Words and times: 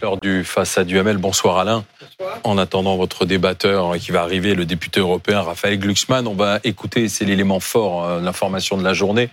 L'heure 0.00 0.16
du 0.20 0.44
face 0.44 0.78
à 0.78 0.84
Duhamel. 0.84 1.18
Bonsoir 1.18 1.58
Alain. 1.58 1.84
Bonsoir. 2.00 2.40
En 2.44 2.58
attendant 2.58 2.96
votre 2.96 3.24
débatteur 3.24 3.96
qui 3.98 4.10
va 4.10 4.22
arriver, 4.22 4.54
le 4.54 4.64
député 4.64 5.00
européen 5.00 5.40
Raphaël 5.40 5.78
Glucksmann, 5.78 6.26
on 6.26 6.34
va 6.34 6.60
écouter, 6.64 7.08
c'est 7.08 7.24
l'élément 7.24 7.60
fort, 7.60 8.04
euh, 8.04 8.20
l'information 8.20 8.76
de 8.76 8.84
la 8.84 8.94
journée, 8.94 9.28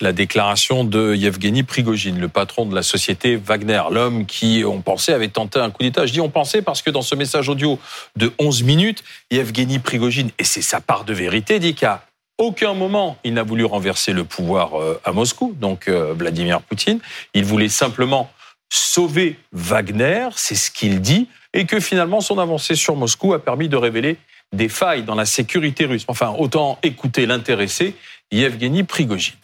la 0.00 0.12
déclaration 0.12 0.84
de 0.84 1.14
Yevgeny 1.14 1.62
Prigogine, 1.62 2.18
le 2.18 2.28
patron 2.28 2.66
de 2.66 2.74
la 2.74 2.82
société 2.82 3.36
Wagner, 3.36 3.82
l'homme 3.90 4.26
qui, 4.26 4.64
on 4.66 4.80
pensait, 4.80 5.12
avait 5.12 5.28
tenté 5.28 5.58
un 5.58 5.70
coup 5.70 5.82
d'État. 5.82 6.06
Je 6.06 6.12
dis 6.12 6.20
on 6.20 6.30
pensait 6.30 6.62
parce 6.62 6.82
que 6.82 6.90
dans 6.90 7.02
ce 7.02 7.14
message 7.14 7.48
audio 7.48 7.78
de 8.16 8.32
11 8.38 8.62
minutes, 8.64 9.04
Yevgeny 9.30 9.78
Prigogine, 9.78 10.30
et 10.38 10.44
c'est 10.44 10.62
sa 10.62 10.80
part 10.80 11.04
de 11.04 11.12
vérité, 11.12 11.58
dit 11.58 11.74
qu'à 11.74 12.04
aucun 12.38 12.74
moment 12.74 13.18
il 13.24 13.34
n'a 13.34 13.42
voulu 13.42 13.64
renverser 13.64 14.12
le 14.12 14.24
pouvoir 14.24 14.80
euh, 14.80 15.00
à 15.04 15.12
Moscou, 15.12 15.54
donc 15.60 15.88
euh, 15.88 16.14
Vladimir 16.16 16.60
Poutine. 16.60 16.98
Il 17.34 17.44
voulait 17.44 17.68
simplement 17.68 18.30
sauver 18.72 19.36
Wagner, 19.52 20.28
c'est 20.34 20.54
ce 20.54 20.70
qu'il 20.70 21.02
dit, 21.02 21.28
et 21.52 21.66
que 21.66 21.78
finalement 21.78 22.22
son 22.22 22.38
avancée 22.38 22.74
sur 22.74 22.96
Moscou 22.96 23.34
a 23.34 23.44
permis 23.44 23.68
de 23.68 23.76
révéler 23.76 24.16
des 24.54 24.70
failles 24.70 25.02
dans 25.02 25.14
la 25.14 25.26
sécurité 25.26 25.84
russe. 25.84 26.04
Enfin, 26.08 26.34
autant 26.38 26.78
écouter 26.82 27.26
l'intéressé, 27.26 27.94
Yevgeny 28.30 28.84
Prigogine. 28.84 29.34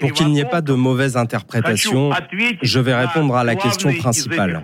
Pour 0.00 0.12
qu'il 0.12 0.28
n'y 0.28 0.40
ait 0.40 0.44
pas 0.46 0.62
de 0.62 0.72
mauvaise 0.72 1.18
interprétation, 1.18 2.10
je 2.62 2.80
vais 2.80 2.94
répondre 2.94 3.36
à 3.36 3.44
la 3.44 3.54
question 3.56 3.92
principale. 3.94 4.62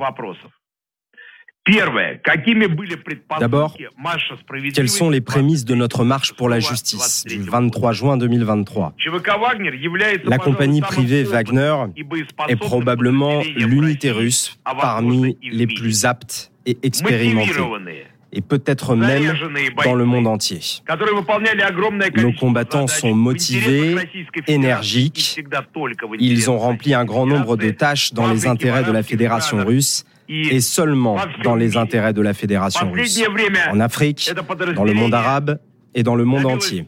D'abord, 3.40 3.76
quelles 4.74 4.88
sont 4.88 5.10
les 5.10 5.20
prémices 5.20 5.64
de 5.64 5.74
notre 5.74 6.04
marche 6.04 6.32
pour 6.32 6.48
la 6.48 6.60
justice 6.60 7.24
du 7.26 7.40
23 7.42 7.92
juin 7.92 8.16
2023 8.16 8.95
La 10.24 10.38
compagnie 10.38 10.80
privée 10.80 11.24
Wagner 11.24 11.74
est 12.48 12.56
probablement 12.56 13.42
l'unité 13.56 14.10
russe 14.10 14.59
parmi 14.64 15.36
les 15.42 15.66
plus 15.66 16.04
aptes 16.04 16.52
et 16.66 16.78
expérimentées 16.82 17.52
et 18.32 18.43
peut-être 18.43 18.95
même 18.95 19.34
dans 19.84 19.95
le 19.95 20.04
monde 20.04 20.26
entier. 20.26 20.60
Nos 22.16 22.32
combattants 22.32 22.87
sont 22.87 23.15
motivés, 23.15 23.96
énergiques, 24.46 25.40
ils 26.18 26.50
ont 26.50 26.59
rempli 26.59 26.95
un 26.95 27.04
grand 27.04 27.26
nombre 27.26 27.56
de 27.56 27.71
tâches 27.71 28.12
dans 28.12 28.30
les 28.30 28.46
intérêts 28.46 28.84
de 28.84 28.93
la 28.93 29.02
Fédération 29.02 29.65
russe 29.65 30.04
et 30.29 30.60
seulement 30.60 31.16
dans 31.43 31.57
les 31.57 31.76
intérêts 31.76 32.12
de 32.12 32.23
la 32.23 32.34
Fédération 32.34 32.90
russe, 32.90 33.23
en 33.71 33.80
Afrique, 33.80 34.30
dans 34.74 34.84
le 34.84 34.95
monde 34.95 35.15
arabe 35.15 35.60
et 35.95 36.02
dans 36.02 36.15
le 36.15 36.24
monde 36.24 36.46
entier. 36.46 36.87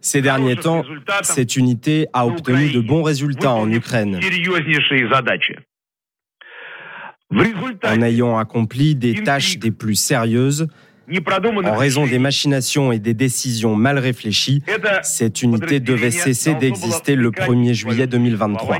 Ces 0.00 0.22
derniers 0.22 0.56
temps, 0.56 0.84
cette 1.22 1.56
unité 1.56 2.06
a 2.12 2.26
obtenu 2.26 2.70
de 2.70 2.80
bons 2.80 3.02
résultats 3.02 3.52
en 3.52 3.70
Ukraine. 3.70 4.20
en 7.84 8.02
ayant 8.02 8.38
accompli 8.38 8.94
des 8.94 9.22
tâches 9.22 9.58
des 9.58 9.70
plus 9.70 9.96
sérieuses 9.96 10.68
en 11.64 11.76
raison 11.76 12.06
des 12.06 12.18
machinations 12.18 12.92
et 12.92 12.98
des 12.98 13.14
décisions 13.14 13.74
mal 13.74 13.98
réfléchies, 13.98 14.62
cette 15.02 15.42
unité 15.42 15.80
devait 15.80 16.10
cesser 16.10 16.54
d'exister 16.54 17.16
le 17.16 17.30
1er 17.30 17.72
juillet 17.72 18.06
2023. 18.06 18.78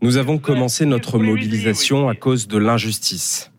Nous 0.00 0.16
avons 0.16 0.38
commencé 0.38 0.86
notre 0.86 1.18
mobilisation 1.18 2.08
à 2.08 2.14
cause 2.14 2.48
de 2.48 2.58
l'injustice. 2.58 3.52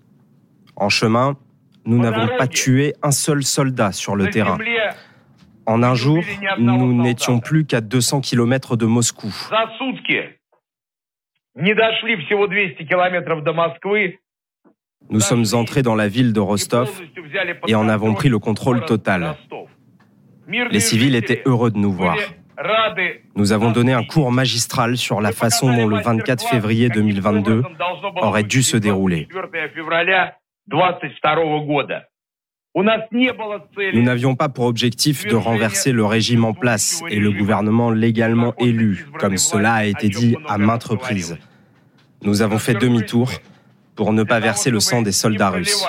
En 0.75 0.89
chemin, 0.89 1.37
nous 1.85 1.99
n'avons 1.99 2.27
pas 2.37 2.47
tué 2.47 2.93
un 3.03 3.11
seul 3.11 3.43
soldat 3.43 3.91
sur 3.91 4.15
le 4.15 4.29
terrain. 4.29 4.57
En 5.65 5.83
un 5.83 5.95
jour, 5.95 6.23
nous 6.57 7.01
n'étions 7.01 7.39
plus 7.39 7.65
qu'à 7.65 7.81
200 7.81 8.21
km 8.21 8.75
de 8.75 8.85
Moscou. 8.85 9.33
Nous 15.09 15.19
sommes 15.19 15.45
entrés 15.53 15.81
dans 15.81 15.95
la 15.95 16.07
ville 16.07 16.33
de 16.33 16.39
Rostov 16.39 17.01
et 17.67 17.75
en 17.75 17.89
avons 17.89 18.13
pris 18.13 18.29
le 18.29 18.39
contrôle 18.39 18.85
total. 18.85 19.35
Les 20.49 20.79
civils 20.79 21.15
étaient 21.15 21.41
heureux 21.45 21.71
de 21.71 21.77
nous 21.77 21.91
voir. 21.91 22.17
Nous 23.35 23.51
avons 23.51 23.71
donné 23.71 23.93
un 23.93 24.03
cours 24.03 24.31
magistral 24.31 24.97
sur 24.97 25.21
la 25.21 25.31
façon 25.31 25.73
dont 25.73 25.87
le 25.87 26.01
24 26.01 26.47
février 26.47 26.89
2022 26.89 27.63
aurait 28.15 28.43
dû 28.43 28.63
se 28.63 28.75
dérouler. 28.77 29.27
Nous 32.75 34.03
n'avions 34.03 34.35
pas 34.35 34.49
pour 34.49 34.65
objectif 34.65 35.25
de 35.25 35.35
renverser 35.35 35.91
le 35.91 36.05
régime 36.05 36.45
en 36.45 36.53
place 36.53 37.01
et 37.09 37.19
le 37.19 37.31
gouvernement 37.31 37.91
légalement 37.91 38.53
élu, 38.59 39.07
comme 39.19 39.37
cela 39.37 39.73
a 39.73 39.85
été 39.85 40.09
dit 40.09 40.35
à 40.47 40.57
maintes 40.57 40.83
reprises. 40.83 41.37
Nous 42.23 42.41
avons 42.41 42.59
fait 42.59 42.73
demi-tour 42.73 43.31
pour 43.95 44.13
ne 44.13 44.23
pas 44.23 44.39
verser 44.39 44.69
le 44.69 44.79
sang 44.79 45.01
des 45.01 45.11
soldats 45.11 45.49
russes. 45.49 45.85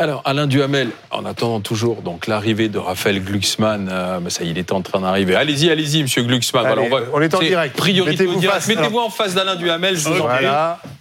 Alors, 0.00 0.22
Alain 0.24 0.46
Duhamel, 0.46 0.92
en 1.10 1.26
attendant 1.26 1.60
toujours 1.60 2.00
donc 2.00 2.26
l'arrivée 2.26 2.70
de 2.70 2.78
Raphaël 2.78 3.22
Glucksmann, 3.22 3.90
euh, 3.92 4.30
ça 4.30 4.44
il 4.44 4.56
est 4.56 4.72
en 4.72 4.80
train 4.80 5.02
d'arriver. 5.02 5.34
Allez-y, 5.34 5.68
allez-y, 5.68 6.00
Monsieur 6.00 6.22
Glucksmann. 6.22 6.64
on, 7.12 7.20
est 7.20 7.34
en 7.34 7.38
direct. 7.40 7.76
Priorité 7.76 8.26
Mettez-vous 8.26 8.98
en 8.98 9.10
face 9.10 9.34
d'Alain 9.34 9.56
Duhamel, 9.56 9.98
je 9.98 10.08
vous 10.08 10.22
en 10.22 10.26
prie. 10.26 10.46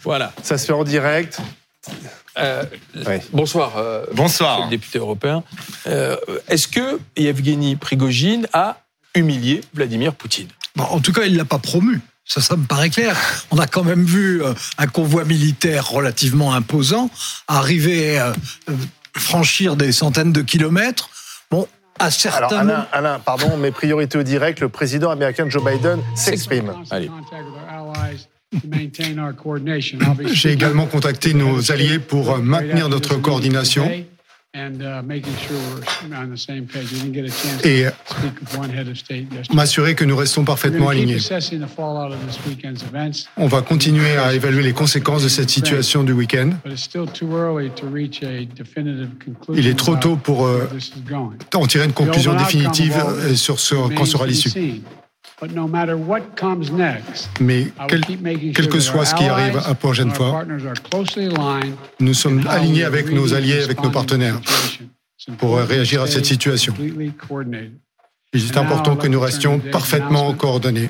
Voilà. 0.03 0.33
Ça 0.43 0.57
se 0.57 0.65
fait 0.65 0.73
en 0.73 0.83
direct. 0.83 1.39
Euh, 2.37 2.63
bonsoir. 3.31 3.77
Euh, 3.77 4.03
bonsoir. 4.11 4.65
le 4.65 4.69
député 4.69 4.99
européen. 4.99 5.43
Est-ce 6.49 6.67
que 6.67 6.99
Yevgeny 7.15 7.77
Prigogine 7.77 8.47
a 8.51 8.81
humilié 9.15 9.61
Vladimir 9.73 10.13
Poutine? 10.13 10.49
En 10.77 10.99
tout 10.99 11.13
cas, 11.13 11.23
il 11.23 11.31
ne 11.31 11.37
l'a 11.37 11.45
pas 11.45 11.59
promu. 11.59 12.01
Ça, 12.29 12.41
ça 12.41 12.55
me 12.55 12.65
paraît 12.65 12.91
clair. 12.91 13.17
On 13.49 13.57
a 13.57 13.65
quand 13.65 13.83
même 13.83 14.03
vu 14.03 14.43
euh, 14.43 14.53
un 14.77 14.85
convoi 14.85 15.25
militaire 15.25 15.89
relativement 15.89 16.53
imposant 16.53 17.09
arriver, 17.47 18.19
euh, 18.19 18.31
euh, 18.69 18.73
franchir 19.17 19.75
des 19.75 19.91
centaines 19.91 20.31
de 20.31 20.41
kilomètres. 20.41 21.09
Bon, 21.49 21.67
à 21.97 22.11
certains. 22.11 22.45
Alors, 22.45 22.59
Alain, 22.59 22.87
Alain, 22.91 23.19
pardon, 23.19 23.57
mes 23.57 23.71
priorités 23.71 24.19
au 24.19 24.23
direct, 24.23 24.59
le 24.59 24.69
président 24.69 25.09
américain 25.09 25.49
Joe 25.49 25.63
Biden 25.65 26.01
s'exprime. 26.15 26.71
Allez. 26.91 27.09
J'ai 30.31 30.51
également 30.51 30.85
contacté 30.85 31.33
nos 31.33 31.71
alliés 31.71 31.97
pour 31.97 32.37
maintenir 32.37 32.89
notre 32.89 33.15
coordination 33.15 33.91
et 37.63 37.85
m'assurer 39.53 39.93
que 39.93 40.05
nous 40.05 40.15
restons 40.15 40.43
parfaitement 40.43 40.89
alignés. 40.89 41.17
On 43.37 43.47
va 43.47 43.61
continuer 43.61 44.17
à 44.17 44.33
évaluer 44.33 44.63
les 44.63 44.73
conséquences 44.73 45.23
de 45.23 45.29
cette 45.29 45.51
situation 45.51 46.03
du 46.03 46.13
week-end. 46.13 46.49
Il 49.55 49.67
est 49.67 49.77
trop 49.77 49.95
tôt 49.95 50.15
pour 50.15 50.47
euh, 50.47 50.67
en 51.53 51.67
tirer 51.67 51.85
une 51.85 51.93
conclusion 51.93 52.33
définitive 52.33 52.97
euh, 52.97 53.35
sur 53.35 53.59
ce 53.59 53.75
quand 53.95 54.05
sera 54.05 54.25
l'issue. 54.25 54.81
Mais 57.39 57.67
quel, 57.87 58.69
que 58.69 58.79
soit 58.79 59.05
ce 59.05 59.15
qui 59.15 59.23
arrive 59.23 59.57
à 59.65 59.73
prochaine 59.73 60.11
fois, 60.11 60.43
nous 61.99 62.13
sommes 62.13 62.45
alignés 62.47 62.83
avec 62.83 63.11
nos 63.11 63.33
alliés, 63.33 63.63
avec 63.63 63.81
nos 63.81 63.89
partenaires 63.89 64.39
pour 65.37 65.57
réagir 65.57 66.01
à 66.01 66.07
cette 66.07 66.25
situation. 66.25 66.73
Il 66.77 68.45
est 68.45 68.57
important 68.57 68.95
que 68.95 69.07
nous 69.07 69.19
restions 69.19 69.59
parfaitement 69.59 70.33
coordonnés. 70.33 70.89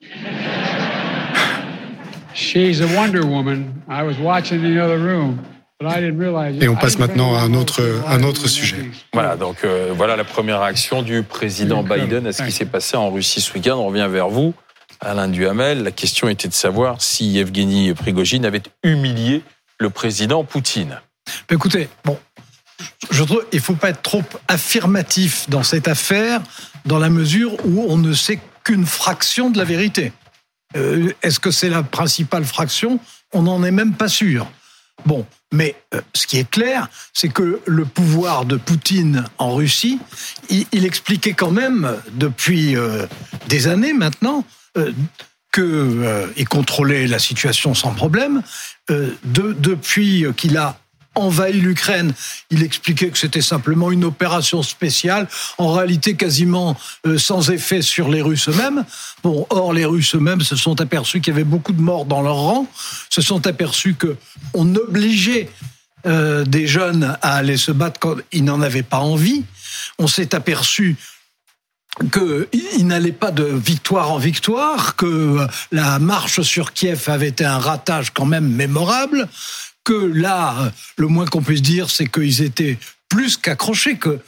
She's 2.34 2.80
a 2.80 2.86
Wonder 2.96 3.24
Woman. 3.24 3.82
I 3.88 4.02
was 4.02 4.18
watching 4.18 4.64
in 4.64 4.74
the 4.74 4.80
other 4.80 4.98
room. 4.98 5.53
Et 6.60 6.68
on 6.68 6.76
passe 6.76 6.98
maintenant 6.98 7.34
à 7.36 7.40
un 7.40 7.54
autre, 7.54 7.82
un 8.06 8.22
autre 8.22 8.48
sujet. 8.48 8.90
Voilà, 9.12 9.36
donc 9.36 9.58
euh, 9.64 9.92
voilà 9.96 10.16
la 10.16 10.24
première 10.24 10.60
réaction 10.60 11.02
du 11.02 11.22
président 11.22 11.82
Biden 11.82 12.26
à 12.26 12.32
ce 12.32 12.42
qui 12.42 12.52
s'est 12.52 12.64
passé 12.64 12.96
en 12.96 13.10
Russie 13.10 13.40
ce 13.40 13.52
week-end. 13.54 13.76
On 13.76 13.86
revient 13.86 14.08
vers 14.10 14.28
vous, 14.28 14.54
Alain 15.00 15.28
Duhamel. 15.28 15.82
La 15.82 15.90
question 15.90 16.28
était 16.28 16.48
de 16.48 16.54
savoir 16.54 17.00
si 17.00 17.26
Yevgeny 17.26 17.94
Prigogine 17.94 18.44
avait 18.44 18.62
humilié 18.82 19.42
le 19.78 19.90
président 19.90 20.44
Poutine. 20.44 21.00
Écoutez, 21.50 21.88
bon, 22.04 22.18
je 23.10 23.22
trouve 23.24 23.44
il 23.52 23.60
faut 23.60 23.74
pas 23.74 23.90
être 23.90 24.02
trop 24.02 24.22
affirmatif 24.48 25.48
dans 25.48 25.62
cette 25.62 25.88
affaire, 25.88 26.40
dans 26.84 26.98
la 26.98 27.10
mesure 27.10 27.52
où 27.64 27.84
on 27.88 27.96
ne 27.96 28.12
sait 28.12 28.38
qu'une 28.62 28.86
fraction 28.86 29.50
de 29.50 29.58
la 29.58 29.64
vérité. 29.64 30.12
Euh, 30.76 31.12
est-ce 31.22 31.38
que 31.38 31.50
c'est 31.50 31.68
la 31.68 31.82
principale 31.82 32.44
fraction? 32.44 32.98
On 33.32 33.42
n'en 33.42 33.62
est 33.62 33.70
même 33.70 33.94
pas 33.94 34.08
sûr. 34.08 34.46
Bon, 35.04 35.26
mais 35.52 35.74
euh, 35.94 36.00
ce 36.14 36.26
qui 36.26 36.38
est 36.38 36.48
clair, 36.48 36.88
c'est 37.12 37.28
que 37.28 37.60
le 37.66 37.84
pouvoir 37.84 38.44
de 38.44 38.56
Poutine 38.56 39.24
en 39.38 39.54
Russie, 39.54 39.98
il, 40.48 40.84
expliquait 40.84 41.34
quand 41.34 41.50
même 41.50 41.96
depuis 42.12 42.76
euh, 42.76 43.06
des 43.48 43.68
années 43.68 43.92
maintenant 43.92 44.44
euh, 44.76 44.92
qu'il 45.52 45.62
euh, 45.64 46.26
contrôlait 46.48 47.06
la 47.06 47.18
situation 47.18 47.74
sans 47.74 47.92
problème. 47.92 48.42
Euh, 48.90 49.14
depuis 49.24 50.26
qu'il 50.36 50.56
a 50.56 50.78
envahi 51.14 51.60
l'Ukraine, 51.60 52.12
il 52.50 52.62
expliquait 52.62 53.10
que 53.10 53.18
c'était 53.18 53.40
simplement 53.40 53.90
une 53.90 54.04
opération 54.04 54.62
spéciale, 54.62 55.28
en 55.58 55.72
réalité 55.72 56.14
quasiment 56.14 56.76
euh, 57.06 57.18
sans 57.18 57.50
effet 57.50 57.82
sur 57.82 58.08
les 58.08 58.22
Russes 58.22 58.48
eux-mêmes. 58.48 58.84
Bon, 59.22 59.46
or 59.50 59.72
les 59.72 59.84
Russes 59.84 60.14
eux-mêmes 60.14 60.40
se 60.40 60.56
sont 60.56 60.80
aperçus 60.80 61.20
qu'il 61.20 61.32
y 61.32 61.36
avait 61.36 61.44
beaucoup 61.44 61.72
de 61.72 61.80
morts 61.80 62.04
dans 62.04 62.22
leur 62.22 62.36
rang, 62.36 62.66
se 63.10 63.20
sont 63.20 63.46
aperçus 63.46 63.94
que 63.94 64.16
on 64.52 64.74
obligeait 64.74 65.48
euh, 66.06 66.44
des 66.44 66.66
jeunes 66.66 67.16
à 67.22 67.36
aller 67.36 67.56
se 67.56 67.72
battre 67.72 67.98
quand 67.98 68.16
ils 68.32 68.44
n'en 68.44 68.60
avaient 68.60 68.82
pas 68.82 68.98
envie. 68.98 69.44
On 69.98 70.06
s'est 70.06 70.34
aperçu 70.34 70.96
qu'il 72.12 72.86
n'allait 72.86 73.12
pas 73.12 73.30
de 73.30 73.44
victoire 73.44 74.10
en 74.10 74.18
victoire, 74.18 74.96
que 74.96 75.46
la 75.72 75.98
marche 75.98 76.42
sur 76.42 76.72
Kiev 76.72 77.04
avait 77.08 77.28
été 77.28 77.44
un 77.44 77.58
ratage 77.58 78.10
quand 78.10 78.26
même 78.26 78.48
mémorable, 78.48 79.28
que 79.84 79.92
là, 79.92 80.72
le 80.96 81.06
moins 81.06 81.26
qu'on 81.26 81.42
puisse 81.42 81.62
dire, 81.62 81.90
c'est 81.90 82.06
qu'ils 82.06 82.42
étaient 82.42 82.78
plus 83.08 83.36
qu'accrochés, 83.36 83.96
que 83.96 84.18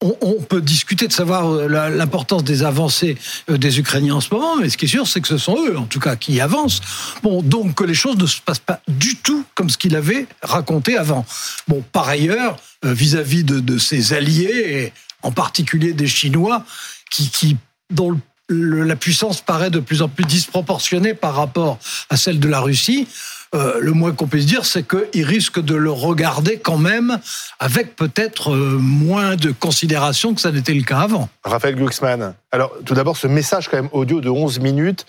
on, 0.00 0.42
peut 0.42 0.60
discuter 0.60 1.06
de 1.08 1.12
savoir 1.12 1.48
euh, 1.50 1.68
l'importance 1.88 2.44
des 2.44 2.62
avancées 2.62 3.16
euh, 3.48 3.56
des 3.56 3.78
Ukrainiens 3.78 4.16
en 4.16 4.20
ce 4.20 4.32
moment, 4.32 4.56
mais 4.56 4.68
ce 4.68 4.76
qui 4.76 4.84
est 4.84 4.88
sûr, 4.88 5.06
c'est 5.06 5.20
que 5.20 5.28
ce 5.28 5.38
sont 5.38 5.56
eux, 5.66 5.78
en 5.78 5.86
tout 5.86 6.00
cas, 6.00 6.16
qui 6.16 6.40
avancent. 6.40 6.80
Bon, 7.22 7.42
donc 7.42 7.76
que 7.76 7.84
les 7.84 7.94
choses 7.94 8.18
ne 8.18 8.26
se 8.26 8.40
passent 8.40 8.58
pas 8.58 8.80
du 8.86 9.16
tout 9.16 9.44
comme 9.54 9.70
ce 9.70 9.78
qu'il 9.78 9.96
avait 9.96 10.26
raconté 10.42 10.96
avant. 10.96 11.24
Bon, 11.68 11.82
par 11.92 12.08
ailleurs, 12.08 12.56
euh, 12.84 12.92
vis-à-vis 12.92 13.44
de, 13.44 13.78
ses 13.78 14.12
alliés, 14.12 14.64
et 14.66 14.92
en 15.22 15.32
particulier 15.32 15.94
des 15.94 16.08
Chinois, 16.08 16.64
qui, 17.10 17.56
dont 17.90 18.18
la 18.50 18.96
puissance 18.96 19.40
paraît 19.40 19.70
de 19.70 19.80
plus 19.80 20.02
en 20.02 20.08
plus 20.08 20.24
disproportionnée 20.24 21.14
par 21.14 21.34
rapport 21.34 21.78
à 22.10 22.16
celle 22.16 22.40
de 22.40 22.48
la 22.48 22.60
Russie. 22.60 23.06
Euh, 23.54 23.78
le 23.80 23.92
moins 23.92 24.12
qu'on 24.12 24.26
puisse 24.26 24.46
dire, 24.46 24.64
c'est 24.64 24.84
qu'ils 24.86 25.24
risquent 25.24 25.60
de 25.60 25.76
le 25.76 25.90
regarder 25.90 26.58
quand 26.58 26.76
même 26.76 27.20
avec 27.60 27.94
peut-être 27.94 28.52
euh, 28.52 28.78
moins 28.80 29.36
de 29.36 29.52
considération 29.52 30.34
que 30.34 30.40
ça 30.40 30.50
n'était 30.50 30.74
le 30.74 30.82
cas 30.82 30.98
avant. 30.98 31.28
Raphaël 31.44 31.76
Glucksmann, 31.76 32.34
alors 32.50 32.72
tout 32.84 32.94
d'abord 32.94 33.16
ce 33.16 33.28
message 33.28 33.68
quand 33.68 33.76
même 33.76 33.90
audio 33.92 34.20
de 34.20 34.28
11 34.28 34.58
minutes, 34.58 35.06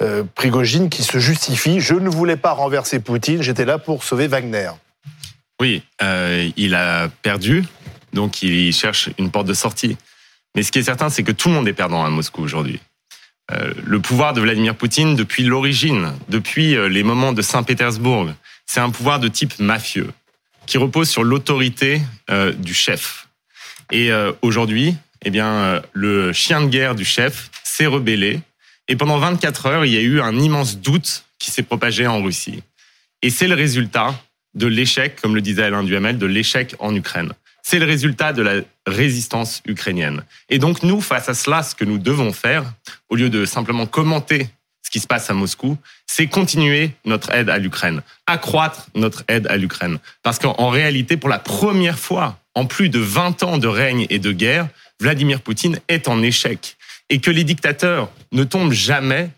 euh, 0.00 0.22
Prigogine 0.36 0.90
qui 0.90 1.02
se 1.02 1.18
justifie, 1.18 1.80
je 1.80 1.94
ne 1.94 2.08
voulais 2.08 2.36
pas 2.36 2.52
renverser 2.52 3.00
Poutine, 3.00 3.42
j'étais 3.42 3.64
là 3.64 3.78
pour 3.78 4.04
sauver 4.04 4.28
Wagner. 4.28 4.70
Oui, 5.60 5.82
il 6.56 6.74
a 6.76 7.08
perdu, 7.22 7.64
donc 8.12 8.42
il 8.42 8.72
cherche 8.72 9.10
une 9.18 9.32
porte 9.32 9.48
de 9.48 9.54
sortie. 9.54 9.96
Mais 10.54 10.62
ce 10.62 10.70
qui 10.70 10.78
est 10.78 10.84
certain, 10.84 11.08
c'est 11.08 11.24
que 11.24 11.32
tout 11.32 11.48
le 11.48 11.54
monde 11.54 11.66
est 11.66 11.72
perdant 11.72 12.04
à 12.04 12.10
Moscou 12.10 12.42
aujourd'hui. 12.42 12.80
Euh, 13.52 13.72
le 13.84 13.98
pouvoir 14.00 14.34
de 14.34 14.40
Vladimir 14.40 14.74
Poutine, 14.74 15.16
depuis 15.16 15.42
l'origine, 15.42 16.12
depuis 16.28 16.76
euh, 16.76 16.88
les 16.88 17.02
moments 17.02 17.32
de 17.32 17.40
Saint-Pétersbourg, 17.40 18.26
c'est 18.66 18.80
un 18.80 18.90
pouvoir 18.90 19.20
de 19.20 19.28
type 19.28 19.58
mafieux, 19.58 20.10
qui 20.66 20.76
repose 20.76 21.08
sur 21.08 21.24
l'autorité 21.24 22.02
euh, 22.30 22.52
du 22.52 22.74
chef. 22.74 23.26
Et 23.90 24.10
aujourd'hui, 24.42 24.96
eh 25.24 25.30
bien, 25.30 25.80
le 25.94 26.34
chien 26.34 26.60
de 26.60 26.66
guerre 26.66 26.94
du 26.94 27.06
chef 27.06 27.50
s'est 27.64 27.86
rebellé. 27.86 28.38
Et 28.86 28.96
pendant 28.96 29.16
24 29.16 29.64
heures, 29.64 29.86
il 29.86 29.94
y 29.94 29.96
a 29.96 30.02
eu 30.02 30.20
un 30.20 30.38
immense 30.38 30.76
doute 30.76 31.24
qui 31.38 31.50
s'est 31.50 31.62
propagé 31.62 32.06
en 32.06 32.22
Russie. 32.22 32.62
Et 33.22 33.30
c'est 33.30 33.48
le 33.48 33.54
résultat 33.54 34.14
de 34.52 34.66
l'échec, 34.66 35.18
comme 35.22 35.34
le 35.34 35.40
disait 35.40 35.62
Alain 35.62 35.84
Duhamel, 35.84 36.18
de 36.18 36.26
l'échec 36.26 36.74
en 36.80 36.94
Ukraine. 36.94 37.32
C'est 37.70 37.78
le 37.78 37.84
résultat 37.84 38.32
de 38.32 38.40
la 38.40 38.62
résistance 38.86 39.60
ukrainienne. 39.66 40.22
Et 40.48 40.58
donc 40.58 40.82
nous, 40.82 41.02
face 41.02 41.28
à 41.28 41.34
cela, 41.34 41.62
ce 41.62 41.74
que 41.74 41.84
nous 41.84 41.98
devons 41.98 42.32
faire, 42.32 42.64
au 43.10 43.14
lieu 43.14 43.28
de 43.28 43.44
simplement 43.44 43.84
commenter 43.84 44.48
ce 44.80 44.88
qui 44.88 45.00
se 45.00 45.06
passe 45.06 45.28
à 45.28 45.34
Moscou, 45.34 45.76
c'est 46.06 46.28
continuer 46.28 46.92
notre 47.04 47.30
aide 47.30 47.50
à 47.50 47.58
l'Ukraine, 47.58 48.00
accroître 48.26 48.86
notre 48.94 49.22
aide 49.28 49.46
à 49.48 49.58
l'Ukraine. 49.58 49.98
Parce 50.22 50.38
qu'en 50.38 50.70
réalité, 50.70 51.18
pour 51.18 51.28
la 51.28 51.38
première 51.38 51.98
fois, 51.98 52.38
en 52.54 52.64
plus 52.64 52.88
de 52.88 53.00
20 53.00 53.42
ans 53.42 53.58
de 53.58 53.68
règne 53.68 54.06
et 54.08 54.18
de 54.18 54.32
guerre, 54.32 54.66
Vladimir 54.98 55.42
Poutine 55.42 55.78
est 55.88 56.08
en 56.08 56.22
échec. 56.22 56.78
Et 57.10 57.20
que 57.20 57.30
les 57.30 57.44
dictateurs 57.44 58.10
ne 58.32 58.44
tombent 58.44 58.72
jamais 58.72 59.28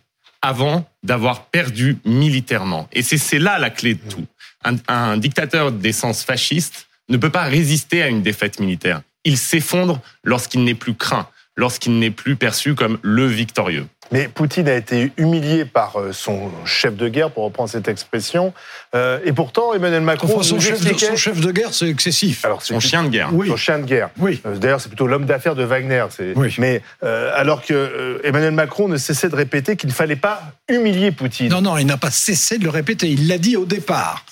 avant 0.40 0.88
d'avoir 1.02 1.46
perdu 1.46 1.98
militairement. 2.04 2.88
Et 2.92 3.02
c'est 3.02 3.40
là 3.40 3.58
la 3.58 3.70
clé 3.70 3.94
de 3.94 4.08
tout. 4.08 4.26
Un, 4.62 4.76
un 4.86 5.16
dictateur 5.16 5.72
d'essence 5.72 6.22
fasciste 6.22 6.86
ne 7.10 7.16
peut 7.16 7.30
pas 7.30 7.44
résister 7.44 8.02
à 8.02 8.08
une 8.08 8.22
défaite 8.22 8.60
militaire. 8.60 9.02
Il 9.24 9.36
s'effondre 9.36 10.00
lorsqu'il 10.24 10.64
n'est 10.64 10.74
plus 10.74 10.94
craint, 10.94 11.26
lorsqu'il 11.56 11.98
n'est 11.98 12.10
plus 12.10 12.36
perçu 12.36 12.74
comme 12.74 12.98
le 13.02 13.26
victorieux. 13.26 13.86
Mais 14.12 14.26
Poutine 14.26 14.68
a 14.68 14.74
été 14.74 15.12
humilié 15.18 15.64
par 15.64 16.00
euh, 16.00 16.12
son 16.12 16.50
chef 16.64 16.96
de 16.96 17.08
guerre, 17.08 17.30
pour 17.30 17.44
reprendre 17.44 17.70
cette 17.70 17.86
expression. 17.86 18.52
Euh, 18.94 19.20
et 19.24 19.32
pourtant, 19.32 19.72
Emmanuel 19.72 20.02
Macron. 20.02 20.42
son, 20.42 20.58
chef 20.58 20.82
de, 20.82 21.52
guerre, 21.52 21.72
c'est 21.72 21.88
excessif. 21.88 22.44
Alors, 22.44 22.62
son 22.62 22.80
chien 22.80 23.04
de 23.04 23.08
guerre. 23.08 23.30
Oui. 23.32 23.46
Son 23.48 23.56
chien 23.56 23.78
de 23.78 23.84
guerre. 23.84 24.10
Oui. 24.18 24.40
Euh, 24.46 24.56
d'ailleurs, 24.56 24.80
c'est 24.80 24.88
plutôt 24.88 25.06
l'homme 25.06 25.26
d'affaires 25.26 25.54
de 25.54 25.62
Wagner. 25.62 26.06
Oui. 26.34 26.54
Mais 26.58 26.82
alors 27.02 27.62
que 27.62 28.20
Emmanuel 28.24 28.52
Macron 28.52 28.88
ne 28.88 28.96
cessait 28.96 29.28
de 29.28 29.36
répéter 29.36 29.76
qu'il 29.76 29.88
ne 29.88 29.94
fallait 29.94 30.16
pas 30.16 30.42
humilier 30.68 31.12
Poutine. 31.12 31.48
Non, 31.48 31.62
non, 31.62 31.78
il 31.78 31.86
n'a 31.86 31.96
pas 31.96 32.10
cessé 32.10 32.58
de 32.58 32.64
le 32.64 32.70
répéter. 32.70 33.08
Il 33.08 33.28
l'a 33.28 33.38
dit 33.38 33.56
au 33.56 33.64
départ. 33.64 34.24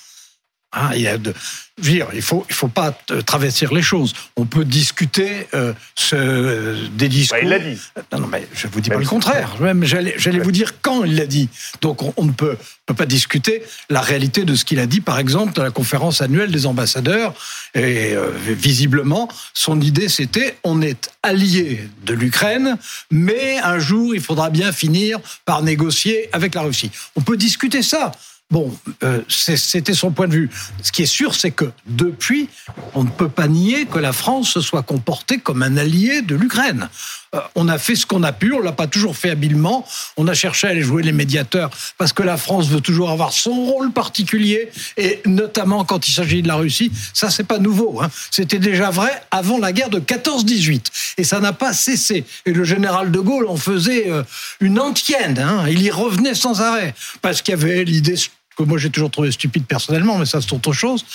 Hein, 0.71 0.91
il, 0.93 1.01
y 1.01 1.07
a 1.07 1.17
de, 1.17 1.33
dire, 1.79 2.07
il 2.13 2.21
faut, 2.21 2.45
il 2.47 2.53
faut 2.53 2.67
pas 2.67 2.95
travestir 3.25 3.73
les 3.73 3.81
choses. 3.81 4.13
On 4.35 4.45
peut 4.45 4.65
discuter 4.65 5.47
euh, 5.55 5.73
ce, 5.95 6.87
des 6.89 7.09
discours. 7.09 7.39
Bah, 7.39 7.43
il 7.43 7.49
l'a 7.49 7.57
dit. 7.57 7.79
Non, 8.11 8.19
non, 8.19 8.27
mais 8.27 8.47
je 8.53 8.67
vous 8.67 8.79
dis 8.79 8.91
pas 8.91 8.97
le 8.97 9.05
contraire. 9.05 9.55
Même 9.59 9.83
j'allais, 9.83 10.13
j'allais 10.17 10.37
vous 10.37 10.51
dire 10.51 10.79
quand 10.81 11.05
il 11.05 11.15
l'a 11.15 11.25
dit. 11.25 11.49
Donc 11.81 12.03
on, 12.19 12.23
ne 12.23 12.31
peut, 12.31 12.55
peut, 12.85 12.93
pas 12.93 13.07
discuter 13.07 13.63
la 13.89 14.01
réalité 14.01 14.45
de 14.45 14.53
ce 14.53 14.63
qu'il 14.63 14.79
a 14.79 14.85
dit, 14.85 15.01
par 15.01 15.17
exemple, 15.17 15.59
à 15.59 15.63
la 15.63 15.71
conférence 15.71 16.21
annuelle 16.21 16.51
des 16.51 16.67
ambassadeurs. 16.67 17.33
Et 17.73 18.13
euh, 18.13 18.29
visiblement, 18.45 19.27
son 19.55 19.81
idée 19.81 20.07
c'était 20.07 20.55
on 20.63 20.83
est 20.83 21.09
allié 21.23 21.89
de 22.05 22.13
l'Ukraine, 22.13 22.77
mais 23.09 23.57
un 23.57 23.79
jour 23.79 24.13
il 24.13 24.21
faudra 24.21 24.51
bien 24.51 24.71
finir 24.71 25.17
par 25.45 25.63
négocier 25.63 26.29
avec 26.31 26.53
la 26.53 26.61
Russie. 26.61 26.91
On 27.15 27.21
peut 27.21 27.37
discuter 27.37 27.81
ça. 27.81 28.11
Bon, 28.51 28.75
euh, 29.03 29.21
c'était 29.27 29.93
son 29.93 30.09
point 30.09 30.27
de 30.27 30.33
vue. 30.33 30.49
Ce 30.81 30.91
qui 30.91 31.03
est 31.03 31.05
sûr, 31.05 31.35
c'est 31.35 31.51
que 31.51 31.65
depuis, 31.85 32.49
on 32.95 33.03
ne 33.03 33.09
peut 33.09 33.29
pas 33.29 33.47
nier 33.47 33.85
que 33.85 33.99
la 33.99 34.11
France 34.11 34.49
se 34.49 34.61
soit 34.61 34.81
comportée 34.81 35.37
comme 35.37 35.61
un 35.61 35.77
allié 35.77 36.23
de 36.23 36.35
l'Ukraine. 36.35 36.89
Euh, 37.35 37.39
on 37.53 37.67
a 37.67 37.77
fait 37.77 37.95
ce 37.95 38.07
qu'on 38.07 38.23
a 38.23 38.31
pu, 38.31 38.51
on 38.53 38.59
l'a 38.59 38.71
pas 38.71 38.87
toujours 38.87 39.15
fait 39.15 39.29
habilement. 39.29 39.85
On 40.17 40.27
a 40.27 40.33
cherché 40.33 40.65
à 40.65 40.71
aller 40.71 40.81
jouer 40.81 41.03
les 41.03 41.11
médiateurs 41.11 41.69
parce 41.99 42.11
que 42.11 42.23
la 42.23 42.37
France 42.37 42.67
veut 42.69 42.81
toujours 42.81 43.11
avoir 43.11 43.33
son 43.33 43.53
rôle 43.53 43.91
particulier 43.91 44.71
et 44.97 45.21
notamment 45.27 45.85
quand 45.85 46.07
il 46.07 46.11
s'agit 46.11 46.41
de 46.41 46.47
la 46.47 46.55
Russie. 46.55 46.91
Ça, 47.13 47.29
c'est 47.29 47.43
pas 47.43 47.59
nouveau. 47.59 48.01
Hein. 48.01 48.09
C'était 48.31 48.57
déjà 48.57 48.89
vrai 48.89 49.11
avant 49.29 49.59
la 49.59 49.71
guerre 49.73 49.91
de 49.91 49.99
14-18 49.99 50.85
et 51.17 51.23
ça 51.23 51.39
n'a 51.39 51.53
pas 51.53 51.73
cessé. 51.73 52.25
Et 52.47 52.51
le 52.51 52.63
général 52.63 53.11
de 53.11 53.19
Gaulle 53.19 53.47
en 53.47 53.57
faisait 53.57 54.09
euh, 54.09 54.23
une 54.59 54.79
antienne. 54.79 55.37
Hein. 55.37 55.65
Il 55.69 55.83
y 55.83 55.91
revenait 55.91 56.33
sans 56.33 56.61
arrêt 56.61 56.95
parce 57.21 57.43
qu'il 57.43 57.51
y 57.51 57.57
avait 57.57 57.83
l'idée 57.83 58.15
que 58.59 58.63
moi 58.63 58.77
j'ai 58.77 58.89
toujours 58.89 59.09
trouvé 59.09 59.31
stupide 59.31 59.65
personnellement, 59.65 60.17
mais 60.17 60.25
ça 60.25 60.41
c'est 60.41 60.51
autre 60.51 60.73
chose, 60.73 61.05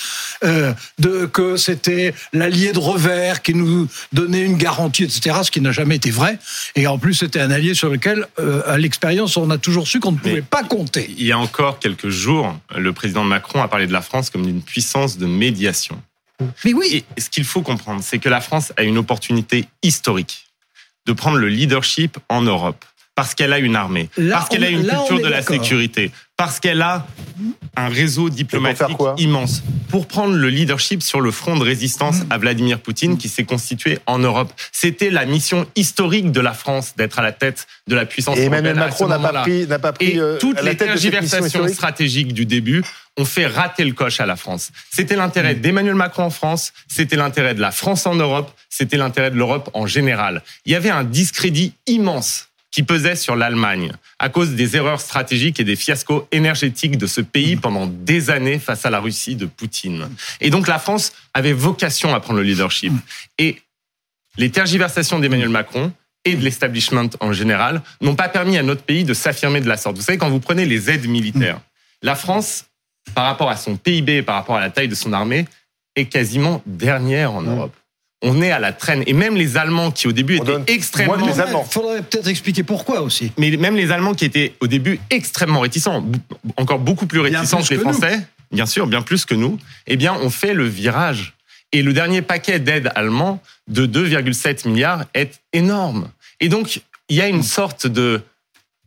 euh, 0.43 0.73
de, 0.97 1.25
que 1.25 1.57
c'était 1.57 2.13
l'allié 2.33 2.73
de 2.73 2.79
revers 2.79 3.43
qui 3.43 3.53
nous 3.53 3.87
donnait 4.11 4.41
une 4.41 4.57
garantie, 4.57 5.03
etc., 5.03 5.37
ce 5.43 5.51
qui 5.51 5.61
n'a 5.61 5.71
jamais 5.71 5.97
été 5.97 6.09
vrai. 6.09 6.39
Et 6.75 6.87
en 6.87 6.97
plus, 6.97 7.13
c'était 7.13 7.39
un 7.39 7.51
allié 7.51 7.75
sur 7.75 7.89
lequel, 7.89 8.25
euh, 8.39 8.63
à 8.65 8.77
l'expérience, 8.77 9.37
on 9.37 9.51
a 9.51 9.59
toujours 9.59 9.87
su 9.87 9.99
qu'on 9.99 10.13
ne 10.13 10.17
pouvait 10.17 10.41
pas 10.41 10.63
compter. 10.63 11.13
Il 11.17 11.25
y 11.25 11.31
a 11.31 11.37
encore 11.37 11.77
quelques 11.77 12.09
jours, 12.09 12.57
le 12.75 12.93
président 12.93 13.23
Macron 13.23 13.61
a 13.61 13.67
parlé 13.67 13.85
de 13.85 13.93
la 13.93 14.01
France 14.01 14.31
comme 14.31 14.45
d'une 14.45 14.63
puissance 14.63 15.19
de 15.19 15.27
médiation. 15.27 16.01
Mais 16.63 16.73
oui. 16.73 17.05
Et 17.15 17.21
ce 17.21 17.29
qu'il 17.29 17.45
faut 17.45 17.61
comprendre, 17.61 18.01
c'est 18.03 18.17
que 18.17 18.29
la 18.29 18.41
France 18.41 18.73
a 18.75 18.83
une 18.83 18.97
opportunité 18.97 19.65
historique 19.83 20.47
de 21.05 21.13
prendre 21.13 21.37
le 21.37 21.47
leadership 21.47 22.17
en 22.27 22.41
Europe 22.41 22.83
parce 23.15 23.33
qu'elle 23.33 23.53
a 23.53 23.59
une 23.59 23.75
armée, 23.75 24.09
parce 24.29 24.49
qu'elle 24.49 24.63
a 24.65 24.69
une 24.69 24.85
culture 24.85 25.21
de 25.21 25.27
la 25.27 25.41
sécurité, 25.41 26.11
parce 26.37 26.59
qu'elle 26.59 26.81
a 26.81 27.07
un 27.77 27.87
réseau 27.87 28.29
diplomatique 28.29 28.97
immense. 29.17 29.63
Pour 29.89 30.07
prendre 30.07 30.35
le 30.35 30.49
leadership 30.49 31.01
sur 31.01 31.21
le 31.21 31.31
front 31.31 31.55
de 31.55 31.63
résistance 31.63 32.17
à 32.29 32.37
Vladimir 32.37 32.79
Poutine 32.79 33.17
qui 33.17 33.29
s'est 33.29 33.45
constitué 33.45 33.99
en 34.05 34.19
Europe. 34.19 34.51
C'était 34.73 35.09
la 35.09 35.25
mission 35.25 35.65
historique 35.75 36.31
de 36.31 36.41
la 36.41 36.53
France 36.53 36.95
d'être 36.97 37.19
à 37.19 37.21
la 37.21 37.31
tête 37.31 37.67
de 37.87 37.95
la 37.95 38.05
puissance 38.05 38.37
Et 38.37 38.43
Emmanuel 38.43 38.75
Macron 38.75 39.07
n'a 39.07 39.19
pas 39.19 39.41
pris, 39.43 39.65
n'a 39.67 39.79
pas 39.79 39.93
pris 39.93 40.11
Et 40.11 40.19
euh, 40.19 40.37
toutes 40.37 40.61
les 40.61 40.75
tergiversations 40.75 41.67
stratégiques 41.69 42.33
du 42.33 42.45
début 42.45 42.83
ont 43.17 43.25
fait 43.25 43.47
rater 43.47 43.85
le 43.85 43.93
coche 43.93 44.19
à 44.19 44.25
la 44.25 44.35
France. 44.35 44.71
C'était 44.91 45.15
l'intérêt 45.15 45.55
d'Emmanuel 45.55 45.95
Macron 45.95 46.23
en 46.23 46.29
France, 46.29 46.73
c'était 46.89 47.15
l'intérêt 47.15 47.53
de 47.53 47.61
la 47.61 47.71
France 47.71 48.05
en 48.05 48.15
Europe, 48.15 48.51
c'était 48.69 48.97
l'intérêt 48.97 49.31
de 49.31 49.37
l'Europe 49.37 49.69
en 49.73 49.87
général. 49.87 50.41
Il 50.65 50.73
y 50.73 50.75
avait 50.75 50.89
un 50.89 51.05
discrédit 51.05 51.73
immense 51.87 52.49
qui 52.75 52.83
pesait 52.83 53.15
sur 53.15 53.37
l'Allemagne 53.37 53.93
à 54.19 54.27
cause 54.27 54.51
des 54.51 54.75
erreurs 54.75 54.99
stratégiques 54.99 55.61
et 55.61 55.63
des 55.63 55.77
fiascos 55.77 56.27
énergétiques 56.33 56.97
de 56.97 57.07
ce 57.07 57.21
pays 57.21 57.55
pendant 57.55 57.87
des 57.87 58.29
années 58.29 58.59
face 58.59 58.85
à 58.85 58.89
la 58.89 58.99
Russie 58.99 59.37
de 59.37 59.45
Poutine. 59.45 60.09
Et 60.41 60.49
donc 60.49 60.67
la 60.67 60.77
France 60.77 61.13
avait 61.33 61.53
vocation 61.53 62.13
à 62.13 62.19
prendre 62.19 62.39
le 62.39 62.45
leadership. 62.45 62.91
Et 63.37 63.61
les 64.35 64.49
tergiversations 64.49 65.19
d'Emmanuel 65.19 65.47
Macron 65.47 65.93
et 66.25 66.35
de 66.35 66.43
l'establishment 66.43 67.11
en 67.21 67.31
général 67.31 67.81
n'ont 68.01 68.17
pas 68.17 68.27
permis 68.27 68.57
à 68.57 68.63
notre 68.63 68.83
pays 68.83 69.05
de 69.05 69.13
s'affirmer 69.13 69.61
de 69.61 69.69
la 69.69 69.77
sorte. 69.77 69.95
Vous 69.95 70.03
savez, 70.03 70.17
quand 70.17 70.29
vous 70.29 70.41
prenez 70.41 70.65
les 70.65 70.89
aides 70.89 71.07
militaires, 71.07 71.61
la 72.01 72.15
France, 72.15 72.65
par 73.13 73.23
rapport 73.23 73.49
à 73.49 73.55
son 73.55 73.77
PIB, 73.77 74.21
par 74.21 74.35
rapport 74.35 74.57
à 74.57 74.59
la 74.59 74.69
taille 74.69 74.89
de 74.89 74.95
son 74.95 75.13
armée, 75.13 75.45
est 75.95 76.07
quasiment 76.07 76.61
dernière 76.65 77.31
en 77.31 77.41
Europe 77.41 77.73
on 78.21 78.41
est 78.41 78.51
à 78.51 78.59
la 78.59 78.73
traîne. 78.73 79.03
Et 79.07 79.13
même 79.13 79.35
les 79.35 79.57
Allemands 79.57 79.91
qui 79.91 80.07
au 80.07 80.11
début 80.11 80.37
étaient 80.37 80.57
extrêmement... 80.67 81.15
Il 81.17 81.71
faudrait 81.71 82.01
peut-être 82.01 82.27
expliquer 82.27 82.63
pourquoi 82.63 83.01
aussi. 83.01 83.31
Mais 83.37 83.55
même 83.57 83.75
les 83.75 83.91
Allemands 83.91 84.13
qui 84.13 84.25
étaient 84.25 84.53
au 84.59 84.67
début 84.67 84.99
extrêmement 85.09 85.59
réticents, 85.59 86.03
encore 86.57 86.79
beaucoup 86.79 87.05
plus 87.05 87.19
réticents 87.19 87.61
que 87.61 87.73
les 87.73 87.79
Français, 87.79 88.19
bien 88.51 88.65
sûr, 88.65 88.87
bien 88.87 89.01
plus 89.01 89.25
que 89.25 89.35
nous, 89.35 89.59
eh 89.87 89.97
bien, 89.97 90.15
on 90.21 90.29
fait 90.29 90.53
le 90.53 90.65
virage. 90.65 91.33
Et 91.71 91.81
le 91.81 91.93
dernier 91.93 92.21
paquet 92.21 92.59
d'aide 92.59 92.91
allemand 92.95 93.41
de 93.67 93.85
2,7 93.85 94.67
milliards 94.67 95.03
est 95.13 95.41
énorme. 95.53 96.09
Et 96.39 96.47
donc, 96.47 96.81
il 97.09 97.17
y 97.17 97.21
a 97.21 97.27
une 97.27 97.43
sorte 97.43 97.85
de 97.87 98.21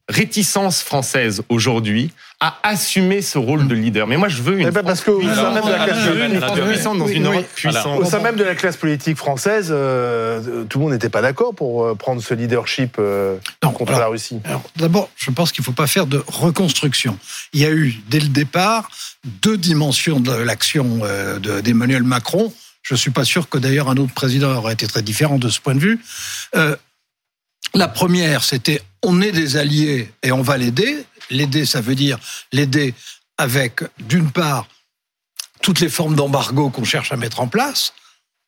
réticence 0.09 0.83
française 0.83 1.43
aujourd'hui 1.49 2.11
à 2.41 2.57
assumer 2.63 3.21
ce 3.21 3.37
rôle 3.37 3.67
de 3.67 3.75
leader. 3.75 4.07
Mais 4.07 4.17
moi, 4.17 4.29
je 4.29 4.43
veux 4.43 4.61
une. 4.61 4.69
Eh 4.69 4.71
ben 4.71 4.85
parce 4.85 5.01
que 5.01 5.11
sein 5.35 5.51
même 5.53 5.65
de 5.65 5.71
la 5.71 5.85
classe 5.85 6.69
puissante 6.69 6.99
dans 6.99 7.07
une 7.09 7.27
Europe 7.27 7.47
puissante. 7.55 8.01
Au 8.01 8.05
sein 8.05 8.21
même 8.21 8.37
de 8.37 8.45
la 8.45 8.55
classe 8.55 8.77
politique 8.77 9.17
française, 9.17 9.69
euh, 9.71 10.65
tout 10.65 10.79
le 10.79 10.85
monde 10.85 10.93
n'était 10.93 11.09
pas 11.09 11.21
d'accord 11.21 11.55
pour 11.55 11.85
euh, 11.85 11.95
prendre 11.95 12.23
ce 12.23 12.35
leadership 12.35 12.97
euh, 12.99 13.37
contre 13.61 13.93
la 13.93 14.07
Russie. 14.07 14.41
D'abord, 14.77 15.11
je 15.17 15.31
pense 15.31 15.51
qu'il 15.51 15.63
ne 15.63 15.67
faut 15.67 15.73
pas 15.73 15.89
faire 15.89 16.07
de 16.07 16.23
reconstruction. 16.29 17.19
Il 17.53 17.61
y 17.61 17.67
a 17.67 17.71
eu 17.71 17.97
dès 18.09 18.21
le 18.21 18.29
départ 18.29 18.89
deux 19.43 19.59
dimensions 19.59 20.21
de 20.21 20.33
l'action 20.33 21.01
d'Emmanuel 21.65 22.05
Macron. 22.05 22.53
Je 22.83 22.95
ne 22.95 22.99
suis 22.99 23.11
pas 23.11 23.25
sûr 23.25 23.49
que 23.49 23.59
d'ailleurs 23.59 23.91
un 23.91 23.97
autre 23.97 24.15
président 24.15 24.55
aurait 24.55 24.73
été 24.73 24.87
très 24.87 25.03
différent 25.03 25.39
de 25.39 25.49
ce 25.49 25.61
point 25.61 25.75
de 25.75 25.81
vue. 25.81 26.01
La 27.75 27.89
première, 27.89 28.45
c'était 28.45 28.83
on 29.03 29.21
est 29.21 29.33
des 29.33 29.57
alliés 29.57 30.13
et 30.23 30.33
on 30.33 30.43
va 30.43 30.57
l'aider. 30.57 31.05
L'aider, 31.31 31.67
ça 31.67 31.81
veut 31.81 31.95
dire 31.95 32.19
l'aider 32.53 32.95
avec, 33.37 33.83
d'une 33.99 34.31
part, 34.31 34.67
toutes 35.63 35.81
les 35.81 35.89
formes 35.89 36.17
d'embargo 36.17 36.71
qu'on 36.71 36.85
cherche 36.85 37.13
à 37.13 37.17
mettre 37.17 37.41
en 37.41 37.49
place. 37.49 37.93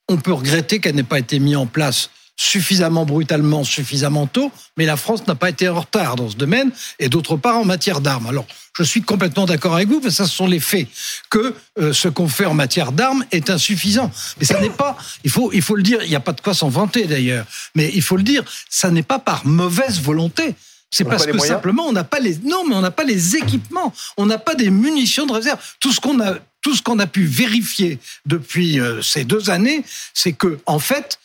On 0.08 0.16
peut 0.16 0.32
regretter 0.32 0.80
qu'elle 0.80 0.96
n'ait 0.96 1.02
pas 1.02 1.18
été 1.18 1.38
mise 1.38 1.56
en 1.56 1.66
place 1.66 2.10
suffisamment 2.40 3.04
brutalement, 3.04 3.64
suffisamment 3.64 4.26
tôt, 4.26 4.50
mais 4.78 4.86
la 4.86 4.96
France 4.96 5.26
n'a 5.26 5.34
pas 5.34 5.50
été 5.50 5.68
en 5.68 5.78
retard 5.78 6.16
dans 6.16 6.30
ce 6.30 6.36
domaine, 6.36 6.70
et 6.98 7.10
d'autre 7.10 7.36
part 7.36 7.58
en 7.58 7.66
matière 7.66 8.00
d'armes. 8.00 8.28
Alors, 8.28 8.46
je 8.74 8.82
suis 8.82 9.02
complètement 9.02 9.44
d'accord 9.44 9.74
avec 9.74 9.88
vous, 9.88 10.00
parce 10.00 10.14
que 10.14 10.22
ça, 10.22 10.26
ce 10.26 10.34
sont 10.34 10.46
les 10.46 10.58
faits, 10.58 10.88
que 11.28 11.54
euh, 11.78 11.92
ce 11.92 12.08
qu'on 12.08 12.28
fait 12.28 12.46
en 12.46 12.54
matière 12.54 12.92
d'armes 12.92 13.26
est 13.30 13.50
insuffisant. 13.50 14.10
Mais 14.38 14.46
ça 14.46 14.58
n'est 14.58 14.70
pas, 14.70 14.96
il 15.22 15.30
faut, 15.30 15.52
il 15.52 15.60
faut 15.60 15.76
le 15.76 15.82
dire, 15.82 16.02
il 16.02 16.08
n'y 16.08 16.16
a 16.16 16.20
pas 16.20 16.32
de 16.32 16.40
quoi 16.40 16.54
s'en 16.54 16.70
vanter 16.70 17.04
d'ailleurs, 17.04 17.44
mais 17.74 17.90
il 17.94 18.00
faut 18.00 18.16
le 18.16 18.22
dire, 18.22 18.42
ça 18.70 18.90
n'est 18.90 19.02
pas 19.02 19.18
par 19.18 19.46
mauvaise 19.46 20.00
volonté. 20.00 20.54
C'est 20.90 21.04
parce 21.04 21.26
que 21.26 21.38
simplement 21.38 21.86
on 21.86 21.92
n'a 21.92 22.02
pas 22.02 22.18
les 22.18 22.38
non 22.42 22.64
mais 22.66 22.74
on 22.74 22.80
n'a 22.80 22.90
pas 22.90 23.04
les 23.04 23.36
équipements, 23.36 23.92
on 24.16 24.26
n'a 24.26 24.38
pas 24.38 24.56
des 24.56 24.70
munitions 24.70 25.24
de 25.24 25.32
réserve. 25.32 25.60
Tout 25.78 25.92
ce 25.92 26.00
qu'on 26.00 26.18
a 26.20 26.34
tout 26.62 26.74
ce 26.74 26.82
qu'on 26.82 26.98
a 26.98 27.06
pu 27.06 27.26
vérifier 27.26 28.00
depuis 28.26 28.80
euh, 28.80 29.00
ces 29.00 29.22
deux 29.22 29.50
années, 29.50 29.84
c'est 30.14 30.32
que 30.32 30.58
en 30.66 30.80
fait 30.80 31.20